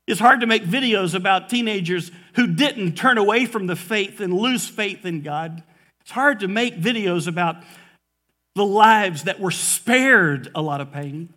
It's 0.07 0.21
hard 0.21 0.41
to 0.41 0.47
make 0.47 0.65
videos 0.65 1.15
about 1.15 1.49
teenagers 1.49 2.11
who 2.35 2.49
didn't 2.49 2.97
turn 2.97 3.17
away 3.17 3.47
from 3.47 3.67
the 3.67 3.77
faith 3.77 4.21
and 4.21 4.35
lose 4.35 4.67
faith 4.67 5.05
in 5.05 5.23
God. 5.23 5.63
It's 6.01 6.11
hard 6.11 6.41
to 6.41 6.49
make 6.49 6.81
videos 6.81 7.29
about 7.29 7.63
the 8.55 8.65
lives 8.65 9.25
that 9.25 9.41
were 9.41 9.51
spared 9.51 10.51
a 10.55 10.63
lot 10.63 10.81
of 10.81 10.93
pain. 10.93 11.33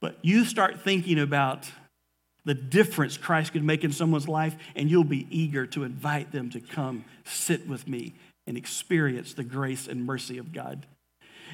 But 0.00 0.18
you 0.22 0.44
start 0.44 0.80
thinking 0.80 1.18
about 1.18 1.70
the 2.44 2.54
difference 2.54 3.16
Christ 3.16 3.52
could 3.52 3.62
make 3.62 3.84
in 3.84 3.92
someone's 3.92 4.28
life, 4.28 4.56
and 4.74 4.90
you'll 4.90 5.04
be 5.04 5.28
eager 5.30 5.66
to 5.68 5.84
invite 5.84 6.32
them 6.32 6.50
to 6.50 6.60
come 6.60 7.04
sit 7.24 7.68
with 7.68 7.86
me 7.86 8.14
and 8.46 8.56
experience 8.56 9.34
the 9.34 9.44
grace 9.44 9.86
and 9.86 10.04
mercy 10.04 10.38
of 10.38 10.52
God. 10.52 10.86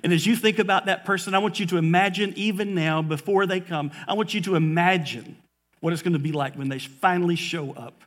And 0.02 0.12
as 0.12 0.26
you 0.26 0.34
think 0.36 0.58
about 0.58 0.86
that 0.86 1.04
person, 1.04 1.34
I 1.34 1.38
want 1.38 1.60
you 1.60 1.66
to 1.66 1.76
imagine, 1.76 2.32
even 2.36 2.74
now, 2.74 3.02
before 3.02 3.44
they 3.44 3.60
come, 3.60 3.90
I 4.06 4.14
want 4.14 4.32
you 4.32 4.40
to 4.42 4.54
imagine 4.54 5.36
what 5.80 5.92
it's 5.92 6.02
going 6.02 6.14
to 6.14 6.18
be 6.18 6.32
like 6.32 6.54
when 6.54 6.68
they 6.68 6.78
finally 6.78 7.36
show 7.36 7.72
up. 7.72 8.02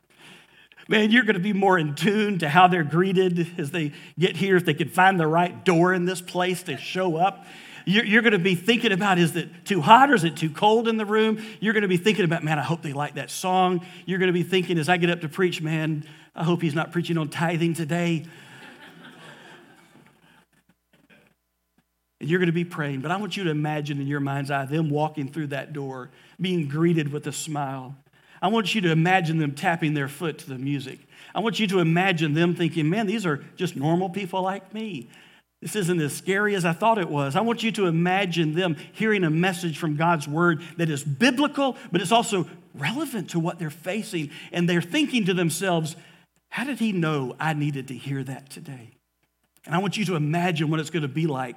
Man, 0.88 1.10
you're 1.10 1.22
going 1.22 1.34
to 1.34 1.40
be 1.40 1.52
more 1.52 1.78
in 1.78 1.94
tune 1.94 2.38
to 2.40 2.48
how 2.48 2.66
they're 2.66 2.82
greeted 2.84 3.58
as 3.58 3.70
they 3.70 3.92
get 4.18 4.36
here, 4.36 4.56
if 4.56 4.64
they 4.64 4.74
can 4.74 4.88
find 4.88 5.18
the 5.18 5.26
right 5.26 5.64
door 5.64 5.94
in 5.94 6.04
this 6.04 6.20
place 6.20 6.62
to 6.64 6.76
show 6.76 7.16
up. 7.16 7.46
You're, 7.84 8.04
you're 8.04 8.22
going 8.22 8.32
to 8.32 8.38
be 8.38 8.54
thinking 8.54 8.92
about 8.92 9.18
is 9.18 9.34
it 9.36 9.64
too 9.64 9.80
hot 9.80 10.10
or 10.10 10.14
is 10.14 10.24
it 10.24 10.36
too 10.36 10.50
cold 10.50 10.88
in 10.88 10.96
the 10.96 11.06
room? 11.06 11.42
You're 11.60 11.72
going 11.72 11.82
to 11.82 11.88
be 11.88 11.96
thinking 11.96 12.24
about, 12.24 12.44
man, 12.44 12.58
I 12.58 12.62
hope 12.62 12.82
they 12.82 12.92
like 12.92 13.14
that 13.14 13.30
song. 13.30 13.84
You're 14.06 14.18
going 14.18 14.28
to 14.28 14.32
be 14.32 14.42
thinking, 14.42 14.78
as 14.78 14.88
I 14.88 14.96
get 14.96 15.10
up 15.10 15.20
to 15.22 15.28
preach, 15.28 15.62
man, 15.62 16.04
I 16.34 16.44
hope 16.44 16.62
he's 16.62 16.74
not 16.74 16.92
preaching 16.92 17.18
on 17.18 17.28
tithing 17.28 17.74
today. 17.74 18.24
and 22.20 22.30
you're 22.30 22.38
going 22.38 22.46
to 22.46 22.52
be 22.52 22.64
praying, 22.64 23.00
but 23.00 23.10
I 23.10 23.16
want 23.16 23.36
you 23.36 23.44
to 23.44 23.50
imagine 23.50 24.00
in 24.00 24.06
your 24.06 24.20
mind's 24.20 24.50
eye 24.50 24.64
them 24.64 24.90
walking 24.90 25.28
through 25.28 25.48
that 25.48 25.72
door, 25.72 26.10
being 26.40 26.68
greeted 26.68 27.12
with 27.12 27.26
a 27.26 27.32
smile. 27.32 27.96
I 28.42 28.48
want 28.48 28.74
you 28.74 28.80
to 28.82 28.90
imagine 28.90 29.38
them 29.38 29.52
tapping 29.52 29.94
their 29.94 30.08
foot 30.08 30.38
to 30.38 30.48
the 30.48 30.58
music. 30.58 30.98
I 31.34 31.40
want 31.40 31.60
you 31.60 31.68
to 31.68 31.78
imagine 31.78 32.34
them 32.34 32.54
thinking, 32.54 32.90
man, 32.90 33.06
these 33.06 33.24
are 33.24 33.42
just 33.56 33.76
normal 33.76 34.10
people 34.10 34.42
like 34.42 34.74
me. 34.74 35.08
This 35.62 35.76
isn't 35.76 36.00
as 36.00 36.12
scary 36.12 36.56
as 36.56 36.64
I 36.64 36.72
thought 36.72 36.98
it 36.98 37.08
was. 37.08 37.36
I 37.36 37.40
want 37.40 37.62
you 37.62 37.70
to 37.72 37.86
imagine 37.86 38.54
them 38.54 38.76
hearing 38.92 39.22
a 39.22 39.30
message 39.30 39.78
from 39.78 39.94
God's 39.94 40.26
word 40.26 40.60
that 40.76 40.90
is 40.90 41.04
biblical, 41.04 41.76
but 41.92 42.00
it's 42.00 42.10
also 42.10 42.48
relevant 42.74 43.30
to 43.30 43.38
what 43.38 43.60
they're 43.60 43.70
facing. 43.70 44.30
And 44.50 44.68
they're 44.68 44.82
thinking 44.82 45.24
to 45.26 45.34
themselves, 45.34 45.94
how 46.48 46.64
did 46.64 46.80
he 46.80 46.90
know 46.90 47.36
I 47.38 47.54
needed 47.54 47.88
to 47.88 47.94
hear 47.94 48.24
that 48.24 48.50
today? 48.50 48.90
And 49.64 49.72
I 49.72 49.78
want 49.78 49.96
you 49.96 50.04
to 50.06 50.16
imagine 50.16 50.68
what 50.68 50.80
it's 50.80 50.90
going 50.90 51.02
to 51.02 51.08
be 51.08 51.28
like 51.28 51.56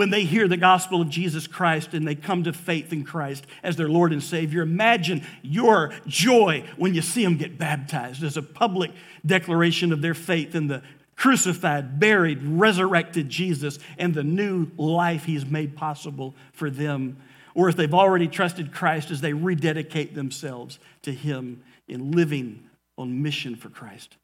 when 0.00 0.08
they 0.08 0.24
hear 0.24 0.48
the 0.48 0.56
gospel 0.56 1.02
of 1.02 1.10
Jesus 1.10 1.46
Christ 1.46 1.92
and 1.92 2.08
they 2.08 2.14
come 2.14 2.44
to 2.44 2.54
faith 2.54 2.90
in 2.90 3.04
Christ 3.04 3.46
as 3.62 3.76
their 3.76 3.90
Lord 3.90 4.14
and 4.14 4.22
Savior. 4.22 4.62
Imagine 4.62 5.26
your 5.42 5.92
joy 6.06 6.64
when 6.78 6.94
you 6.94 7.02
see 7.02 7.22
them 7.22 7.36
get 7.36 7.58
baptized 7.58 8.22
as 8.22 8.38
a 8.38 8.42
public 8.42 8.92
declaration 9.26 9.92
of 9.92 10.00
their 10.00 10.14
faith 10.14 10.54
in 10.54 10.68
the 10.68 10.82
crucified, 11.16 12.00
buried, 12.00 12.42
resurrected 12.42 13.28
Jesus 13.28 13.78
and 13.98 14.14
the 14.14 14.22
new 14.22 14.70
life 14.78 15.26
he's 15.26 15.44
made 15.44 15.76
possible 15.76 16.34
for 16.54 16.70
them. 16.70 17.18
Or 17.54 17.68
if 17.68 17.76
they've 17.76 17.92
already 17.92 18.26
trusted 18.26 18.72
Christ 18.72 19.10
as 19.10 19.20
they 19.20 19.34
rededicate 19.34 20.14
themselves 20.14 20.78
to 21.02 21.12
him 21.12 21.62
in 21.88 22.12
living 22.12 22.70
on 22.96 23.22
mission 23.22 23.54
for 23.54 23.68
Christ. 23.68 24.16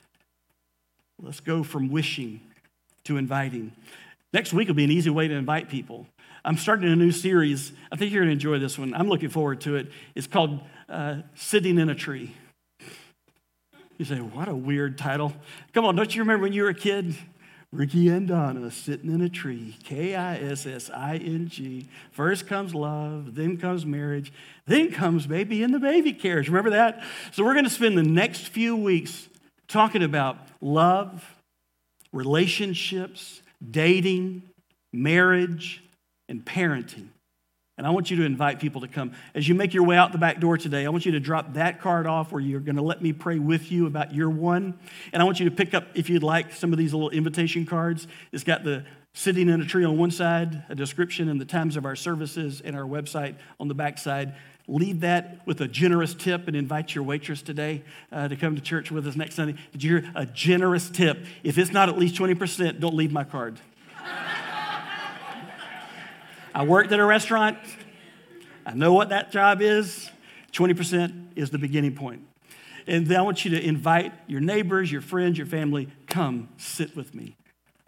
Let's 1.21 1.41
go 1.41 1.63
from 1.63 1.91
wishing 1.91 2.41
to 3.05 3.19
inviting. 3.19 3.73
Next 4.37 4.53
week 4.53 4.69
will 4.69 4.75
be 4.75 4.85
an 4.85 4.91
easy 4.91 5.09
way 5.09 5.29
to 5.29 5.35
invite 5.35 5.71
people. 5.71 6.07
I'm 6.45 6.59
starting 6.59 6.93
a 6.93 6.95
new 6.95 7.11
series. 7.11 7.73
I 7.91 7.97
think 7.97 8.13
you're 8.13 8.21
going 8.21 8.29
to 8.29 8.33
enjoy 8.35 8.59
this 8.59 8.79
one. 8.79 8.93
I'm 8.93 9.09
looking 9.09 9.31
forward 9.31 9.63
to 9.63 9.77
it. 9.77 9.91
It's 10.15 10.27
called 10.27 10.61
uh, 10.91 11.23
Sitting 11.35 11.79
in 11.79 11.89
a 11.89 11.95
Tree. 11.95 12.35
You 13.97 14.05
say, 14.05 14.17
what 14.17 14.47
a 14.47 14.55
weird 14.55 14.99
title. 14.99 15.33
Come 15.73 15.87
on, 15.87 15.97
don't 15.97 16.15
you 16.15 16.21
remember 16.21 16.43
when 16.43 16.53
you 16.53 16.65
were 16.65 16.69
a 16.69 16.75
kid? 16.75 17.17
Ricky 17.73 18.11
and 18.11 18.29
Donna 18.29 18.71
sitting 18.71 19.11
in 19.11 19.23
a 19.23 19.31
tree, 19.31 19.79
K 19.85 20.15
I 20.15 20.37
S 20.37 20.67
S 20.67 20.91
I 20.91 21.17
N 21.17 21.49
G. 21.49 21.89
First 22.11 22.47
comes 22.47 22.75
love, 22.75 23.37
then 23.37 23.57
comes 23.57 23.87
marriage, 23.87 24.35
then 24.67 24.93
comes 24.93 25.27
baby 25.27 25.63
in 25.63 25.73
the 25.73 25.81
baby 25.81 26.13
carriage. 26.13 26.49
Remember 26.49 26.71
that? 26.71 27.03
So, 27.33 27.43
we're 27.43 27.55
going 27.55 27.65
to 27.65 27.71
spend 27.71 27.97
the 27.97 28.03
next 28.03 28.49
few 28.49 28.77
weeks 28.77 29.31
talking 29.67 30.03
about 30.03 30.37
love, 30.61 31.37
relationships, 32.13 33.41
dating, 33.71 34.43
marriage, 34.93 35.83
and 36.29 36.45
parenting. 36.45 37.09
And 37.79 37.87
I 37.87 37.91
want 37.91 38.11
you 38.11 38.17
to 38.19 38.25
invite 38.25 38.59
people 38.59 38.81
to 38.81 38.89
come. 38.89 39.13
As 39.35 39.47
you 39.47 39.55
make 39.55 39.75
your 39.75 39.85
way 39.85 39.99
out 39.99 40.13
the 40.13 40.19
back 40.19 40.41
door 40.41 40.57
today, 40.57 40.87
I 40.87 40.89
want 40.89 41.05
you 41.05 41.13
to 41.13 41.21
drop 41.21 41.55
that 41.55 41.81
card 41.81 42.07
off 42.07 42.33
where 42.33 42.41
you're 42.41 42.61
going 42.61 42.77
to 42.77 42.83
let 42.83 43.03
me 43.03 43.13
pray 43.13 43.39
with 43.39 43.71
you 43.71 43.87
about 43.87 44.15
your 44.15 44.31
one. 44.31 44.79
And 45.13 45.21
I 45.21 45.27
want 45.27 45.41
you 45.41 45.49
to 45.51 45.55
pick 45.55 45.75
up, 45.75 45.89
if 45.95 46.09
you'd 46.09 46.23
like, 46.23 46.55
some 46.55 46.73
of 46.73 46.79
these 46.79 46.95
little 46.95 47.11
invitation 47.11 47.67
cards. 47.67 48.09
It's 48.33 48.45
got 48.45 48.65
the 48.65 48.87
sitting 49.13 49.51
in 49.51 49.61
a 49.61 49.65
tree 49.65 49.85
on 49.85 49.99
one 49.99 50.11
side, 50.11 50.65
a 50.71 50.75
description 50.75 51.29
and 51.29 51.39
the 51.39 51.45
times 51.45 51.77
of 51.77 51.85
our 51.85 51.97
services, 51.97 52.63
and 52.63 52.75
our 52.75 52.85
website 52.85 53.37
on 53.61 53.69
the 53.69 53.75
back 53.75 53.99
side. 53.99 54.35
Leave 54.69 55.01
that 55.01 55.47
with 55.47 55.61
a 55.61 55.69
generous 55.69 56.13
tip 56.13 56.49
and 56.49 56.57
invite 56.57 56.95
your 56.95 57.05
waitress 57.05 57.41
today 57.41 57.83
uh, 58.11 58.27
to 58.27 58.35
come 58.35 58.57
to 58.57 58.61
church 58.61 58.91
with 58.91 59.07
us 59.07 59.15
next 59.15 59.37
Sunday. 59.37 59.55
Did 59.71 59.85
you 59.85 59.99
hear? 59.99 60.13
A 60.17 60.27
generous 60.27 60.91
tip. 60.91 61.25
If 61.45 61.57
it's 61.57 61.71
not 61.71 61.89
at 61.89 61.97
least 61.97 62.17
20%, 62.17 62.81
don't 62.81 62.95
leave 62.95 63.13
my 63.13 63.23
card. 63.23 63.61
I 66.53 66.65
worked 66.65 66.91
at 66.91 66.99
a 66.99 67.05
restaurant. 67.05 67.59
I 68.65 68.73
know 68.75 68.93
what 68.93 69.11
that 69.11 69.31
job 69.31 69.61
is. 69.61 70.11
20% 70.53 71.27
is 71.37 71.51
the 71.51 71.59
beginning 71.59 71.95
point. 71.95 72.23
And 72.89 73.07
then 73.07 73.19
I 73.19 73.23
want 73.23 73.45
you 73.45 73.53
to 73.53 73.65
invite 73.65 74.13
your 74.27 74.41
neighbors, 74.41 74.91
your 74.91 75.01
friends, 75.01 75.39
your 75.39 75.47
family, 75.47 75.89
come 76.07 76.49
sit 76.57 76.97
with 76.97 77.15
me. 77.15 77.37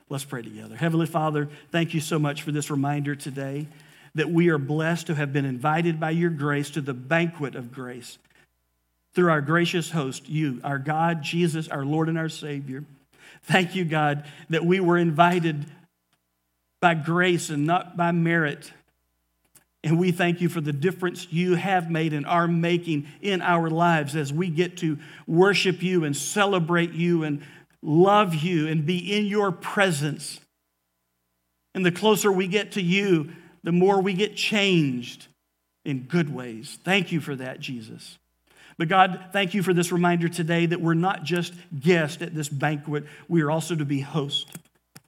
Let's 0.08 0.24
pray 0.24 0.42
together. 0.42 0.76
Heavenly 0.76 1.06
Father, 1.06 1.48
thank 1.72 1.92
you 1.94 2.00
so 2.00 2.18
much 2.18 2.42
for 2.42 2.52
this 2.52 2.70
reminder 2.70 3.14
today 3.14 3.68
that 4.18 4.30
we 4.30 4.48
are 4.48 4.58
blessed 4.58 5.08
to 5.08 5.14
have 5.14 5.32
been 5.32 5.44
invited 5.44 5.98
by 5.98 6.10
your 6.10 6.30
grace 6.30 6.70
to 6.70 6.80
the 6.80 6.94
banquet 6.94 7.54
of 7.54 7.72
grace 7.72 8.18
through 9.14 9.30
our 9.30 9.40
gracious 9.40 9.90
host, 9.90 10.28
you, 10.28 10.60
our 10.62 10.78
God, 10.78 11.22
Jesus, 11.22 11.68
our 11.68 11.84
Lord 11.84 12.08
and 12.08 12.18
our 12.18 12.28
Savior. 12.28 12.84
Thank 13.42 13.74
you, 13.74 13.84
God, 13.84 14.24
that 14.50 14.64
we 14.64 14.80
were 14.80 14.98
invited 14.98 15.66
by 16.80 16.94
grace 16.94 17.50
and 17.50 17.66
not 17.66 17.96
by 17.96 18.12
merit. 18.12 18.72
And 19.82 19.98
we 19.98 20.12
thank 20.12 20.40
you 20.40 20.48
for 20.48 20.60
the 20.60 20.72
difference 20.72 21.28
you 21.30 21.54
have 21.54 21.90
made 21.90 22.12
and 22.12 22.26
are 22.26 22.48
making 22.48 23.06
in 23.20 23.40
our 23.40 23.70
lives 23.70 24.16
as 24.16 24.32
we 24.32 24.48
get 24.50 24.76
to 24.78 24.98
worship 25.26 25.82
you 25.82 26.04
and 26.04 26.16
celebrate 26.16 26.92
you 26.92 27.22
and 27.22 27.42
love 27.82 28.34
you 28.34 28.68
and 28.68 28.84
be 28.84 29.16
in 29.16 29.26
your 29.26 29.52
presence. 29.52 30.40
And 31.74 31.86
the 31.86 31.92
closer 31.92 32.30
we 32.30 32.48
get 32.48 32.72
to 32.72 32.82
you, 32.82 33.30
the 33.68 33.72
more 33.72 34.00
we 34.00 34.14
get 34.14 34.34
changed 34.34 35.26
in 35.84 36.04
good 36.04 36.34
ways. 36.34 36.78
Thank 36.84 37.12
you 37.12 37.20
for 37.20 37.36
that, 37.36 37.60
Jesus. 37.60 38.16
But 38.78 38.88
God, 38.88 39.26
thank 39.30 39.52
you 39.52 39.62
for 39.62 39.74
this 39.74 39.92
reminder 39.92 40.26
today 40.30 40.64
that 40.64 40.80
we're 40.80 40.94
not 40.94 41.22
just 41.22 41.52
guests 41.78 42.22
at 42.22 42.34
this 42.34 42.48
banquet, 42.48 43.04
we 43.28 43.42
are 43.42 43.50
also 43.50 43.74
to 43.74 43.84
be 43.84 44.00
hosts. 44.00 44.50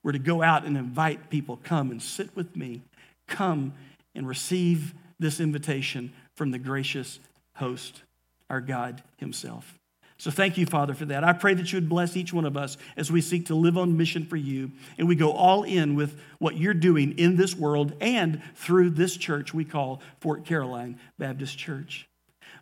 We're 0.03 0.13
to 0.13 0.19
go 0.19 0.43
out 0.43 0.67
and 0.67 0.77
invite 0.77 1.31
people, 1.31 1.59
come 1.65 1.91
and 1.91 2.03
sit 2.03 2.37
with 2.37 2.55
me, 2.55 2.83
come 3.27 3.73
and 4.15 4.29
receive 4.29 4.93
this 5.19 5.41
invitation 5.41 6.13
from 6.35 6.51
the 6.51 6.59
gracious 6.59 7.19
host, 7.55 8.03
our 8.51 8.61
God 8.61 9.03
Himself. 9.17 9.80
So 10.21 10.31
thank 10.31 10.59
you, 10.59 10.67
Father, 10.67 10.93
for 10.93 11.07
that. 11.07 11.25
I 11.25 11.33
pray 11.33 11.55
that 11.55 11.73
you 11.73 11.79
would 11.79 11.89
bless 11.89 12.15
each 12.15 12.31
one 12.31 12.45
of 12.45 12.55
us 12.55 12.77
as 12.95 13.11
we 13.11 13.23
seek 13.23 13.47
to 13.47 13.55
live 13.55 13.79
on 13.79 13.97
mission 13.97 14.27
for 14.27 14.37
you 14.37 14.71
and 14.99 15.09
we 15.09 15.15
go 15.15 15.33
all 15.33 15.63
in 15.63 15.95
with 15.95 16.21
what 16.39 16.59
you're 16.59 16.75
doing 16.75 17.19
in 17.19 17.37
this 17.37 17.57
world 17.57 17.95
and 18.03 18.43
through 18.55 18.91
this 18.91 19.17
church 19.17 19.55
we 19.55 19.65
call 19.65 20.03
Fort 20.21 20.45
Caroline 20.45 21.01
Baptist 21.19 21.57
Church. 21.57 22.07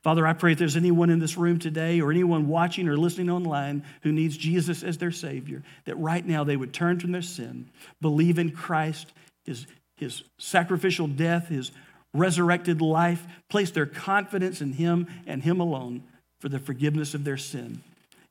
Father, 0.04 0.24
I 0.24 0.34
pray 0.34 0.52
if 0.52 0.58
there's 0.58 0.76
anyone 0.76 1.10
in 1.10 1.18
this 1.18 1.36
room 1.36 1.58
today 1.58 2.00
or 2.00 2.12
anyone 2.12 2.46
watching 2.46 2.86
or 2.86 2.96
listening 2.96 3.28
online 3.28 3.82
who 4.02 4.12
needs 4.12 4.36
Jesus 4.36 4.84
as 4.84 4.98
their 4.98 5.10
Savior, 5.10 5.64
that 5.84 5.98
right 5.98 6.24
now 6.24 6.44
they 6.44 6.56
would 6.56 6.72
turn 6.72 7.00
from 7.00 7.10
their 7.10 7.22
sin, 7.22 7.68
believe 8.00 8.38
in 8.38 8.52
Christ, 8.52 9.12
His, 9.44 9.66
his 9.96 10.22
sacrificial 10.38 11.08
death, 11.08 11.48
His 11.48 11.72
resurrected 12.14 12.80
life, 12.80 13.26
place 13.50 13.72
their 13.72 13.84
confidence 13.84 14.60
in 14.60 14.74
Him 14.74 15.08
and 15.26 15.42
Him 15.42 15.58
alone 15.58 16.04
for 16.38 16.48
the 16.48 16.58
forgiveness 16.58 17.14
of 17.14 17.24
their 17.24 17.36
sin. 17.36 17.82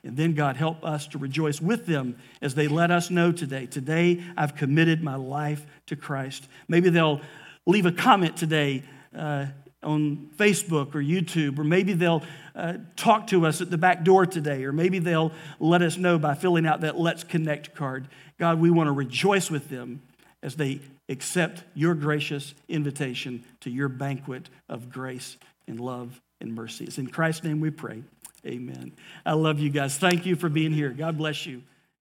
And 0.03 0.15
then, 0.15 0.33
God, 0.33 0.55
help 0.55 0.85
us 0.85 1.07
to 1.07 1.17
rejoice 1.17 1.59
with 1.59 1.85
them 1.85 2.17
as 2.41 2.55
they 2.55 2.67
let 2.67 2.91
us 2.91 3.09
know 3.09 3.31
today. 3.31 3.65
Today, 3.65 4.23
I've 4.37 4.55
committed 4.55 5.03
my 5.03 5.15
life 5.15 5.65
to 5.87 5.95
Christ. 5.95 6.47
Maybe 6.67 6.89
they'll 6.89 7.19
leave 7.65 7.85
a 7.85 7.91
comment 7.91 8.37
today 8.37 8.83
uh, 9.15 9.47
on 9.83 10.29
Facebook 10.37 10.95
or 10.95 11.01
YouTube, 11.01 11.59
or 11.59 11.63
maybe 11.63 11.93
they'll 11.93 12.23
uh, 12.55 12.75
talk 12.95 13.27
to 13.27 13.45
us 13.45 13.59
at 13.59 13.69
the 13.69 13.77
back 13.77 14.03
door 14.03 14.25
today, 14.25 14.63
or 14.63 14.71
maybe 14.71 14.99
they'll 14.99 15.31
let 15.59 15.81
us 15.81 15.97
know 15.97 16.17
by 16.17 16.35
filling 16.35 16.65
out 16.65 16.81
that 16.81 16.97
Let's 16.97 17.23
Connect 17.23 17.75
card. 17.75 18.07
God, 18.39 18.59
we 18.59 18.69
want 18.69 18.87
to 18.87 18.91
rejoice 18.91 19.51
with 19.51 19.69
them 19.69 20.01
as 20.41 20.55
they 20.55 20.79
accept 21.09 21.63
your 21.73 21.95
gracious 21.95 22.53
invitation 22.69 23.43
to 23.61 23.69
your 23.69 23.89
banquet 23.89 24.49
of 24.69 24.89
grace 24.89 25.37
and 25.67 25.79
love 25.79 26.21
and 26.39 26.53
mercy. 26.53 26.85
It's 26.85 26.97
in 26.97 27.07
Christ's 27.07 27.43
name 27.43 27.59
we 27.59 27.69
pray. 27.69 28.03
Amen. 28.45 28.93
I 29.25 29.33
love 29.33 29.59
you 29.59 29.69
guys. 29.69 29.97
Thank 29.97 30.25
you 30.25 30.35
for 30.35 30.49
being 30.49 30.71
here. 30.71 30.89
God 30.89 31.17
bless 31.17 31.45
you. 31.45 31.63